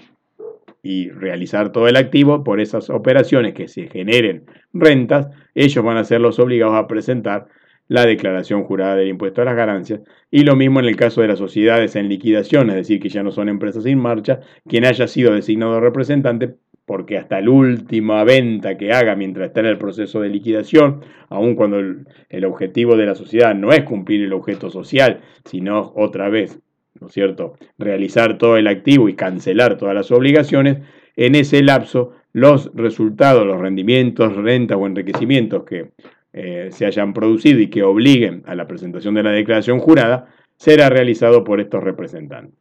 y 0.83 1.11
realizar 1.11 1.73
todo 1.73 1.88
el 1.88 1.97
activo 1.97 2.44
por 2.44 2.61
esas 2.61 2.90
operaciones 2.90 3.55
que 3.55 3.68
se 3.68 3.88
generen 3.88 4.44
rentas, 4.73 5.29
ellos 5.55 5.85
van 5.85 5.97
a 5.97 6.05
ser 6.05 6.20
los 6.20 6.38
obligados 6.38 6.75
a 6.75 6.87
presentar 6.87 7.49
la 7.88 8.07
declaración 8.07 8.64
jurada 8.64 8.97
del 8.97 9.09
impuesto 9.09 9.42
a 9.42 9.44
las 9.44 9.57
ganancias. 9.57 10.01
Y 10.31 10.44
lo 10.44 10.57
mismo 10.57 10.81
en 10.81 10.87
el 10.87 10.97
caso 10.97 11.20
de 11.20 11.29
las 11.29 11.38
sociedades 11.38 11.97
en 11.97 12.09
liquidación, 12.09 12.70
es 12.70 12.77
decir, 12.77 13.01
que 13.01 13.09
ya 13.09 13.23
no 13.23 13.31
son 13.31 13.49
empresas 13.49 13.85
sin 13.85 13.99
marcha, 13.99 14.40
quien 14.66 14.85
haya 14.85 15.07
sido 15.07 15.35
designado 15.35 15.81
representante 15.81 16.55
porque 16.87 17.18
hasta 17.18 17.40
la 17.40 17.51
última 17.51 18.25
venta 18.25 18.77
que 18.77 18.92
haga 18.92 19.16
mientras 19.16 19.49
está 19.49 19.61
en 19.61 19.66
el 19.66 19.79
proceso 19.79 20.20
de 20.20 20.29
liquidación, 20.29 21.01
aun 21.29 21.55
cuando 21.55 21.79
el, 21.79 22.44
objetivo 22.44 22.97
de 22.97 23.07
la 23.07 23.14
sociedad 23.14 23.55
no 23.55 23.70
es 23.73 23.85
cumplir 23.85 24.23
el 24.23 24.33
objeto 24.33 24.70
social, 24.70 25.20
sino 25.44 25.92
otra 25.97 26.29
vez 26.29 26.61
¿no 27.01 27.09
es 27.09 27.12
cierto?, 27.12 27.55
realizar 27.79 28.38
todo 28.38 28.57
el 28.57 28.68
activo 28.68 29.09
y 29.09 29.14
cancelar 29.14 29.77
todas 29.77 29.94
las 29.94 30.12
obligaciones, 30.12 30.79
en 31.16 31.35
ese 31.35 31.62
lapso 31.62 32.12
los 32.33 32.70
resultados, 32.75 33.47
los 33.47 33.61
rendimientos, 33.61 34.35
rentas 34.35 34.79
o 34.79 34.87
enriquecimientos 34.87 35.64
que 35.64 35.92
eh, 36.33 36.68
se 36.73 36.87
hayan 36.87 37.12
producido 37.12 37.61
y 37.61 37.68
que 37.68 37.83
obliguen 37.83 38.42
a 38.47 38.55
la 38.55 38.66
presentación 38.66 39.14
de 39.14 39.23
la 39.23 39.31
declaración 39.31 39.79
jurada, 39.79 40.35
será 40.57 40.88
realizado 40.88 41.44
por 41.44 41.61
estos 41.61 41.83
representantes. 41.83 42.59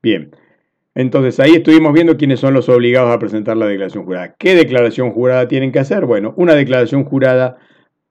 Bien, 0.00 0.30
entonces 0.98 1.38
ahí 1.38 1.52
estuvimos 1.52 1.92
viendo 1.92 2.16
quiénes 2.16 2.40
son 2.40 2.54
los 2.54 2.68
obligados 2.68 3.14
a 3.14 3.20
presentar 3.20 3.56
la 3.56 3.66
declaración 3.66 4.04
jurada. 4.04 4.34
¿Qué 4.36 4.56
declaración 4.56 5.12
jurada 5.12 5.46
tienen 5.46 5.70
que 5.70 5.78
hacer? 5.78 6.06
Bueno, 6.06 6.34
una 6.36 6.56
declaración 6.56 7.04
jurada 7.04 7.56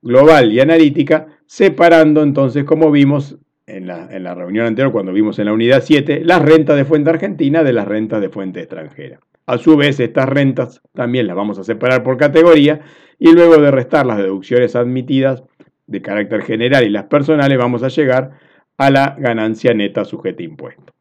global 0.01 0.53
y 0.53 0.61
analítica, 0.61 1.27
separando 1.47 2.23
entonces, 2.23 2.63
como 2.63 2.89
vimos, 2.89 3.39
en 3.65 3.87
la, 3.87 4.35
reunión 4.35 4.67
anterior, 4.67 4.93
cuando 4.93 5.11
vimos 5.11 5.37
en 5.37 5.47
la 5.47 5.53
unidad 5.53 5.83
7, 5.83 6.21
las 6.23 6.41
rentas 6.41 6.77
de 6.77 6.85
fuente 6.85 7.09
argentina 7.09 7.61
de 7.61 7.73
las 7.73 7.85
rentas 7.85 8.21
de 8.21 8.29
fuente 8.29 8.61
extranjera. 8.61 9.19
A 9.45 9.57
su 9.57 9.75
vez, 9.75 9.99
estas 9.99 10.29
rentas 10.29 10.81
también 10.93 11.27
las 11.27 11.35
vamos 11.35 11.59
a 11.59 11.65
separar 11.65 12.03
por 12.03 12.15
categoría 12.15 12.79
y 13.19 13.33
luego 13.33 13.57
de 13.57 13.69
restar 13.69 14.05
las 14.05 14.15
deducciones 14.15 14.77
admitidas 14.77 15.43
de 15.87 16.01
carácter 16.01 16.41
general 16.41 16.85
y 16.85 16.89
las 16.89 17.07
personales, 17.07 17.57
vamos 17.57 17.83
a 17.83 17.89
llegar 17.89 18.31
a 18.77 18.89
la 18.89 19.17
ganancia 19.19 19.73
neta 19.73 20.05
sujeta 20.05 20.41
a 20.41 20.45
impuesto. 20.45 20.96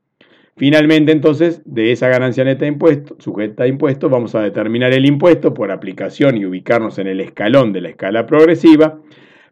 Finalmente, 0.56 1.12
entonces, 1.12 1.60
de 1.66 1.92
esa 1.92 2.08
ganancia 2.08 2.42
neta 2.44 2.64
de 2.64 2.68
impuesto, 2.68 3.16
sujeta 3.18 3.64
a 3.64 3.66
impuesto, 3.66 4.08
vamos 4.08 4.34
a 4.34 4.40
determinar 4.40 4.92
el 4.92 5.04
impuesto 5.04 5.52
por 5.52 5.70
aplicación 5.70 6.38
y 6.38 6.46
ubicarnos 6.46 6.98
en 6.98 7.08
el 7.08 7.20
escalón 7.20 7.72
de 7.72 7.82
la 7.82 7.90
escala 7.90 8.26
progresiva 8.26 9.00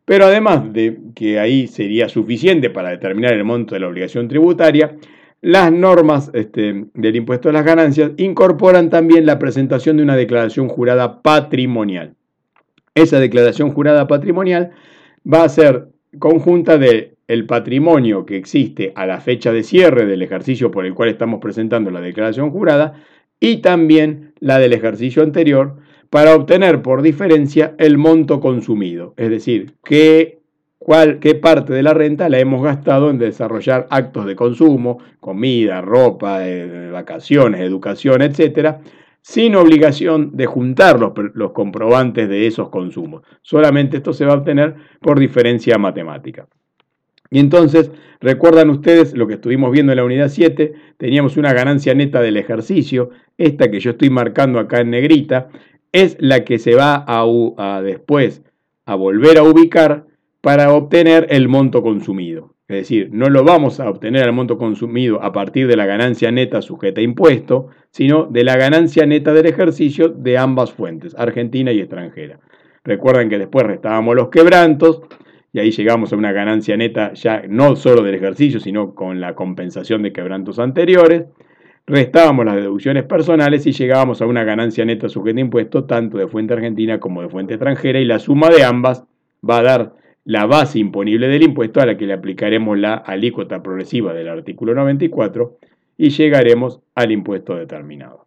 pero 0.05 0.27
además 0.27 0.73
de 0.73 0.99
que 1.15 1.39
ahí 1.39 1.67
sería 1.67 2.09
suficiente 2.09 2.71
para 2.71 2.91
determinar 2.91 3.33
el 3.33 3.45
monto 3.45 3.75
de 3.75 3.81
la 3.81 3.89
obligación 3.89 4.29
tributaria, 4.29 4.97
las 5.41 5.73
normas 5.73 6.31
este, 6.35 6.87
del 6.95 7.17
impuesto 7.17 7.49
a 7.49 7.53
las 7.53 7.65
ganancias 7.65 8.13
incorporan 8.17 8.91
también 8.91 9.27
la 9.27 9.39
presentación 9.39 9.97
de 9.97 10.03
una 10.03 10.17
declaración 10.17 10.69
jurada 10.69 11.23
patrimonial. 11.23 12.15
Esa 12.95 13.19
declaración 13.19 13.71
jurada 13.73 14.07
patrimonial 14.07 14.71
va 15.31 15.45
a 15.45 15.49
ser 15.49 15.89
conjunta 16.19 16.79
de 16.79 17.14
el 17.29 17.47
patrimonio 17.47 18.27
que 18.27 18.37
existe 18.37 18.93
a 18.97 19.07
la 19.07 19.21
fecha 19.21 19.53
de 19.53 19.63
cierre 19.63 20.07
del 20.07 20.23
ejercicio 20.23 20.71
por 20.71 20.87
el 20.87 20.95
cual 20.95 21.09
estamos 21.09 21.41
presentando 21.41 21.91
la 21.91 22.01
declaración 22.01 22.51
jurada 22.51 23.03
y 23.41 23.59
también 23.59 24.35
la 24.41 24.59
del 24.59 24.73
ejercicio 24.73 25.23
anterior 25.23 25.77
para 26.11 26.35
obtener 26.35 26.83
por 26.83 27.03
diferencia 27.03 27.75
el 27.79 27.99
monto 27.99 28.41
consumido, 28.41 29.15
es 29.17 29.31
decir, 29.31 29.75
qué, 29.85 30.39
cuál, 30.79 31.19
qué 31.19 31.35
parte 31.35 31.73
de 31.73 31.83
la 31.83 31.93
renta 31.93 32.29
la 32.29 32.39
hemos 32.39 32.63
gastado 32.63 33.11
en 33.11 33.19
desarrollar 33.19 33.87
actos 33.91 34.27
de 34.27 34.37
consumo, 34.37 34.99
comida, 35.19 35.81
ropa, 35.81 36.47
eh, 36.47 36.91
vacaciones, 36.93 37.63
educación, 37.63 38.23
etcétera, 38.23 38.81
sin 39.23 39.57
obligación 39.57 40.37
de 40.37 40.47
juntar 40.47 41.01
los, 41.01 41.13
los, 41.35 41.53
comprobantes 41.53 42.29
de 42.29 42.47
esos 42.47 42.69
consumos. 42.69 43.23
Solamente 43.43 43.97
esto 43.97 44.13
se 44.13 44.27
va 44.27 44.35
a 44.35 44.37
obtener 44.37 44.75
por 45.01 45.19
diferencia 45.19 45.79
matemática. 45.79 46.47
Y 47.35 47.41
entonces, 47.41 47.91
recuerdan 48.21 48.71
ustedes 48.71 49.13
lo 49.13 49.27
que 49.27 49.35
estuvimos 49.35 49.73
viendo 49.73 49.91
en 49.91 49.97
la 49.97 50.05
unidad 50.05 50.29
7, 50.29 50.73
teníamos 50.99 51.37
una 51.37 51.53
ganancia 51.53 51.93
neta 51.93 52.23
del 52.23 52.37
ejercicio, 52.37 53.11
esta 53.39 53.73
que 53.73 53.81
yo 53.81 53.91
estoy 53.91 54.09
marcando 54.09 54.61
acá 54.61 54.83
en 54.83 54.91
negrita, 54.91 55.49
es 55.91 56.17
la 56.21 56.45
que 56.45 56.61
se 56.61 56.77
va 56.77 57.05
a, 57.09 57.83
después 57.83 58.43
a 58.87 58.95
volver 58.95 59.39
a 59.39 59.43
ubicar 59.43 60.07
para 60.43 60.73
obtener 60.73 61.27
el 61.29 61.49
monto 61.49 61.83
consumido. 61.83 62.55
Es 62.69 62.77
decir, 62.77 63.09
no 63.11 63.29
lo 63.29 63.43
vamos 63.43 63.81
a 63.81 63.91
obtener 63.91 64.23
el 64.23 64.33
monto 64.33 64.57
consumido 64.57 65.21
a 65.21 65.33
partir 65.33 65.67
de 65.67 65.77
la 65.77 65.87
ganancia 65.87 66.31
neta 66.31 66.63
sujeta 66.63 67.01
a 67.01 67.05
impuesto, 67.05 67.67
sino 67.91 68.27
de 68.27 68.45
la 68.45 68.57
ganancia 68.57 69.07
neta 69.07 69.33
del 69.33 69.47
ejercicio 69.47 70.09
de 70.09 70.39
ambas 70.39 70.73
fuentes, 70.73 71.17
argentina 71.19 71.73
y 71.73 71.81
extranjera. 71.81 72.39
Recuerden 72.85 73.29
que 73.29 73.39
después 73.39 73.67
restábamos 73.67 74.15
los 74.15 74.29
quebrantos 74.29 75.03
y 75.55 75.61
ahí 75.61 75.71
llegamos 75.71 76.13
a 76.13 76.17
una 76.17 76.33
ganancia 76.33 76.77
neta 76.77 77.13
ya 77.13 77.45
no 77.49 77.77
solo 77.77 78.03
del 78.03 78.17
ejercicio, 78.17 78.59
sino 78.59 78.93
con 78.93 79.21
la 79.21 79.37
compensación 79.37 80.03
de 80.03 80.13
quebrantos 80.13 80.59
anteriores. 80.59 81.27
Restábamos 81.87 82.45
las 82.45 82.57
deducciones 82.57 83.05
personales 83.05 83.65
y 83.65 83.71
llegábamos 83.71 84.21
a 84.21 84.27
una 84.27 84.43
ganancia 84.43 84.85
neta 84.85 85.09
sujeta 85.09 85.39
a 85.39 85.43
impuesto 85.43 85.85
tanto 85.85 86.19
de 86.19 86.27
fuente 86.27 86.55
argentina 86.55 86.99
como 86.99 87.23
de 87.23 87.29
fuente 87.29 87.55
extranjera 87.55 88.01
y 88.01 88.05
la 88.05 88.19
suma 88.19 88.49
de 88.49 88.65
ambas 88.65 89.05
va 89.49 89.59
a 89.59 89.63
dar 89.63 89.93
la 90.25 90.45
base 90.47 90.81
imponible 90.81 91.29
del 91.29 91.45
impuesto 91.45 91.81
a 91.81 91.87
la 91.87 91.97
que 91.97 92.07
le 92.07 92.15
aplicaremos 92.15 92.77
la 92.77 92.95
alícuota 92.95 93.63
progresiva 93.63 94.13
del 94.13 94.31
artículo 94.31 94.75
94 94.75 95.59
y 95.97 96.09
llegaremos 96.09 96.81
al 96.97 97.13
impuesto 97.13 97.55
determinado. 97.55 98.27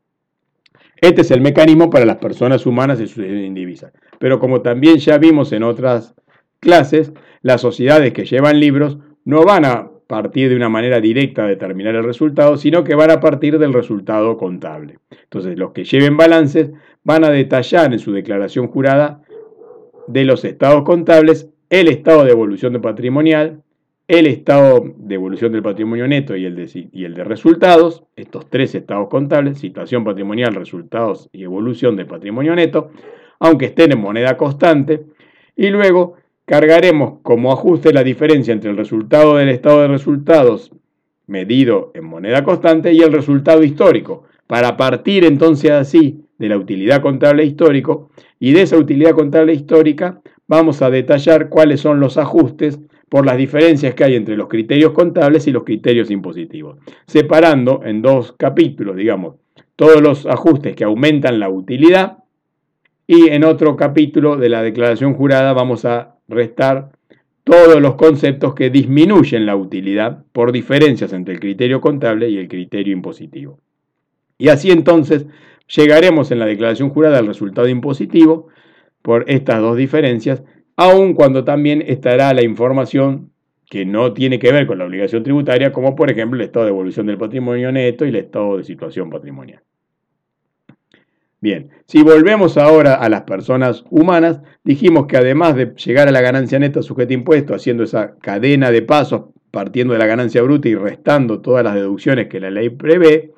Este 1.02 1.22
es 1.22 1.32
el 1.32 1.42
mecanismo 1.42 1.90
para 1.90 2.06
las 2.06 2.18
personas 2.18 2.66
humanas 2.66 3.02
y 3.02 3.08
sus 3.08 3.26
indivisas. 3.26 3.92
Pero 4.18 4.40
como 4.40 4.62
también 4.62 4.98
ya 4.98 5.18
vimos 5.18 5.52
en 5.52 5.64
otras 5.64 6.16
clases, 6.60 7.14
las 7.42 7.62
sociedades 7.62 8.14
que 8.14 8.26
llevan 8.26 8.60
libros 8.60 8.98
no 9.26 9.44
van 9.44 9.66
a 9.66 9.90
partir 10.08 10.50
de 10.50 10.56
una 10.56 10.70
manera 10.70 11.02
directa 11.02 11.44
a 11.44 11.48
determinar 11.48 11.96
el 11.96 12.04
resultado, 12.04 12.58
sino 12.58 12.84
que 12.84 12.96
van 12.96 13.12
a 13.12 13.20
partir 13.20 13.60
del 13.60 13.74
resultado 13.74 14.38
contable. 14.38 15.00
Entonces, 15.24 15.58
los 15.58 15.72
que 15.72 15.84
lleven 15.84 16.16
balances 16.16 16.72
van 17.04 17.26
a 17.26 17.30
detallar 17.30 17.92
en 17.92 18.00
su 18.00 18.14
declaración 18.14 18.68
jurada 18.68 19.22
de 20.08 20.24
los 20.24 20.46
estados 20.46 20.84
contables 20.84 21.50
el 21.70 21.90
estado 21.90 22.24
de 22.24 22.32
evolución 22.32 22.72
de 22.74 22.80
patrimonial, 22.80 23.62
el 24.08 24.26
estado 24.28 24.82
de 24.96 25.16
evolución 25.16 25.52
del 25.52 25.62
patrimonio 25.62 26.08
neto 26.08 26.36
y 26.38 26.46
el, 26.46 26.56
de, 26.56 26.90
y 26.94 27.04
el 27.04 27.14
de 27.14 27.26
resultados, 27.26 28.06
estos 28.16 28.50
tres 28.50 28.74
estados 28.74 29.10
contables, 29.10 29.60
situación 29.60 30.06
patrimonial, 30.06 30.56
resultados 30.56 31.30
y 31.34 31.44
evolución 31.44 31.98
del 31.98 32.08
patrimonio 32.08 32.56
neto, 32.56 32.90
aunque 33.40 33.66
estén 33.66 33.92
en 33.92 34.00
moneda 34.00 34.38
constante, 34.38 35.06
y 35.58 35.68
luego 35.68 36.16
cargaremos 36.48 37.20
como 37.24 37.52
ajuste 37.52 37.92
la 37.92 38.06
diferencia 38.06 38.54
entre 38.54 38.72
el 38.72 38.78
resultado 38.78 39.36
del 39.36 39.50
estado 39.50 39.82
de 39.82 39.90
resultados 39.90 40.72
medido 41.28 41.92
en 41.94 42.06
moneda 42.06 42.46
constante 42.46 42.94
y 42.94 43.02
el 43.02 43.12
resultado 43.12 43.64
histórico, 43.64 44.24
para 44.48 44.78
partir 44.78 45.26
entonces 45.26 45.72
así 45.72 46.24
de 46.38 46.48
la 46.48 46.58
utilidad 46.58 47.02
contable 47.02 47.44
histórico 47.44 48.12
y 48.40 48.54
de 48.54 48.62
esa 48.62 48.78
utilidad 48.78 49.12
contable 49.12 49.54
histórica 49.54 50.22
vamos 50.48 50.82
a 50.82 50.90
detallar 50.90 51.50
cuáles 51.50 51.82
son 51.82 52.00
los 52.00 52.18
ajustes 52.18 52.80
por 53.10 53.26
las 53.26 53.36
diferencias 53.36 53.94
que 53.94 54.06
hay 54.06 54.16
entre 54.16 54.38
los 54.38 54.48
criterios 54.48 54.94
contables 54.94 55.48
y 55.48 55.52
los 55.52 55.66
criterios 55.66 56.10
impositivos, 56.10 56.78
separando 57.08 57.82
en 57.84 58.02
dos 58.02 58.36
capítulos, 58.38 58.96
digamos, 58.96 59.36
todos 59.76 60.02
los 60.02 60.26
ajustes 60.26 60.78
que 60.78 60.86
aumentan 60.86 61.42
la 61.42 61.50
utilidad 61.50 62.20
y 63.06 63.30
en 63.30 63.44
otro 63.44 63.76
capítulo 63.76 64.38
de 64.38 64.48
la 64.48 64.62
declaración 64.62 65.14
jurada 65.14 65.52
vamos 65.52 65.84
a 65.84 66.17
restar 66.28 66.92
todos 67.44 67.82
los 67.82 67.96
conceptos 67.96 68.54
que 68.54 68.70
disminuyen 68.70 69.46
la 69.46 69.56
utilidad 69.56 70.24
por 70.34 70.52
diferencias 70.52 71.14
entre 71.14 71.34
el 71.34 71.40
criterio 71.40 71.80
contable 71.80 72.30
y 72.30 72.38
el 72.38 72.48
criterio 72.48 72.94
impositivo. 72.94 73.60
Y 74.38 74.50
así 74.50 74.70
entonces 74.70 75.26
llegaremos 75.74 76.32
en 76.32 76.40
la 76.40 76.46
declaración 76.46 76.90
jurada 76.90 77.20
al 77.20 77.28
resultado 77.28 77.68
impositivo 77.70 78.48
por 79.02 79.24
estas 79.28 79.62
dos 79.62 79.78
diferencias, 79.78 80.44
aun 80.76 81.14
cuando 81.14 81.44
también 81.44 81.82
estará 81.88 82.34
la 82.34 82.44
información 82.44 83.32
que 83.70 83.86
no 83.86 84.14
tiene 84.14 84.40
que 84.40 84.52
ver 84.52 84.68
con 84.68 84.78
la 84.78 84.86
obligación 84.86 85.24
tributaria, 85.24 85.72
como 85.72 85.96
por 85.96 86.12
ejemplo 86.12 86.40
el 86.40 86.46
estado 86.46 86.66
de 86.66 86.72
evolución 86.72 87.08
del 87.08 87.18
patrimonio 87.18 87.72
neto 87.72 88.06
y 88.06 88.10
el 88.10 88.18
estado 88.18 88.58
de 88.58 88.64
situación 88.64 89.10
patrimonial. 89.10 89.62
Bien, 91.40 91.70
si 91.86 92.02
volvemos 92.02 92.58
ahora 92.58 92.96
a 92.96 93.10
las 93.10 93.22
personas 93.22 93.86
humanas, 93.92 94.42
dijimos 94.64 95.06
que 95.06 95.18
además 95.18 95.56
de 95.56 95.74
llegar 95.76 96.08
a 96.08 96.12
la 96.12 96.22
ganancia 96.22 96.58
neta 96.58 96.82
sujeta 96.82 97.14
a 97.14 97.14
impuesto, 97.14 97.54
haciendo 97.54 97.84
esa 97.84 98.16
cadena 98.20 98.72
de 98.72 98.82
pasos 98.82 99.26
partiendo 99.52 99.94
de 99.94 100.00
la 100.00 100.08
ganancia 100.08 100.42
bruta 100.42 100.68
y 100.68 100.76
restando 100.76 101.40
todas 101.40 101.64
las 101.64 101.76
deducciones 101.76 102.28
que 102.28 102.40
la 102.40 102.50
ley 102.50 102.70
prevé, 102.70 103.34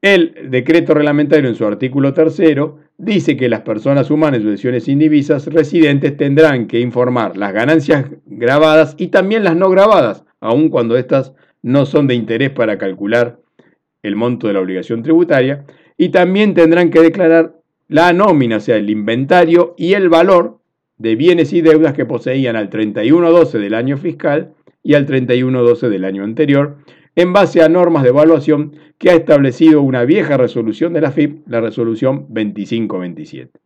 el 0.00 0.50
decreto 0.50 0.92
reglamentario 0.94 1.48
en 1.48 1.54
su 1.54 1.66
artículo 1.66 2.12
tercero 2.12 2.80
dice 2.98 3.36
que 3.36 3.48
las 3.48 3.62
personas 3.62 4.10
humanas 4.10 4.40
y 4.40 4.42
sucesiones 4.42 4.88
indivisas 4.88 5.46
residentes 5.46 6.16
tendrán 6.16 6.66
que 6.66 6.80
informar 6.80 7.36
las 7.36 7.52
ganancias 7.52 8.06
grabadas 8.26 8.94
y 8.98 9.08
también 9.08 9.44
las 9.44 9.56
no 9.56 9.70
grabadas, 9.70 10.24
aun 10.40 10.68
cuando 10.68 10.96
éstas 10.96 11.32
no 11.62 11.86
son 11.86 12.06
de 12.06 12.14
interés 12.14 12.50
para 12.50 12.76
calcular 12.76 13.40
el 14.02 14.16
monto 14.16 14.46
de 14.46 14.52
la 14.52 14.60
obligación 14.60 15.02
tributaria, 15.02 15.64
y 15.96 16.10
también 16.10 16.54
tendrán 16.54 16.90
que 16.90 17.00
declarar 17.00 17.54
la 17.88 18.12
nómina, 18.12 18.56
o 18.56 18.60
sea, 18.60 18.76
el 18.76 18.90
inventario 18.90 19.74
y 19.76 19.92
el 19.92 20.08
valor 20.08 20.58
de 20.98 21.16
bienes 21.16 21.52
y 21.52 21.60
deudas 21.60 21.92
que 21.92 22.06
poseían 22.06 22.56
al 22.56 22.70
31-12 22.70 23.58
del 23.58 23.74
año 23.74 23.96
fiscal 23.96 24.54
y 24.82 24.94
al 24.94 25.06
31-12 25.06 25.88
del 25.88 26.04
año 26.04 26.24
anterior, 26.24 26.78
en 27.16 27.32
base 27.32 27.62
a 27.62 27.68
normas 27.68 28.02
de 28.02 28.10
evaluación 28.10 28.76
que 28.98 29.10
ha 29.10 29.14
establecido 29.14 29.82
una 29.82 30.04
vieja 30.04 30.36
resolución 30.36 30.92
de 30.92 31.00
la 31.00 31.12
FIP, 31.12 31.46
la 31.46 31.60
resolución 31.60 32.26
2527. 32.28 33.63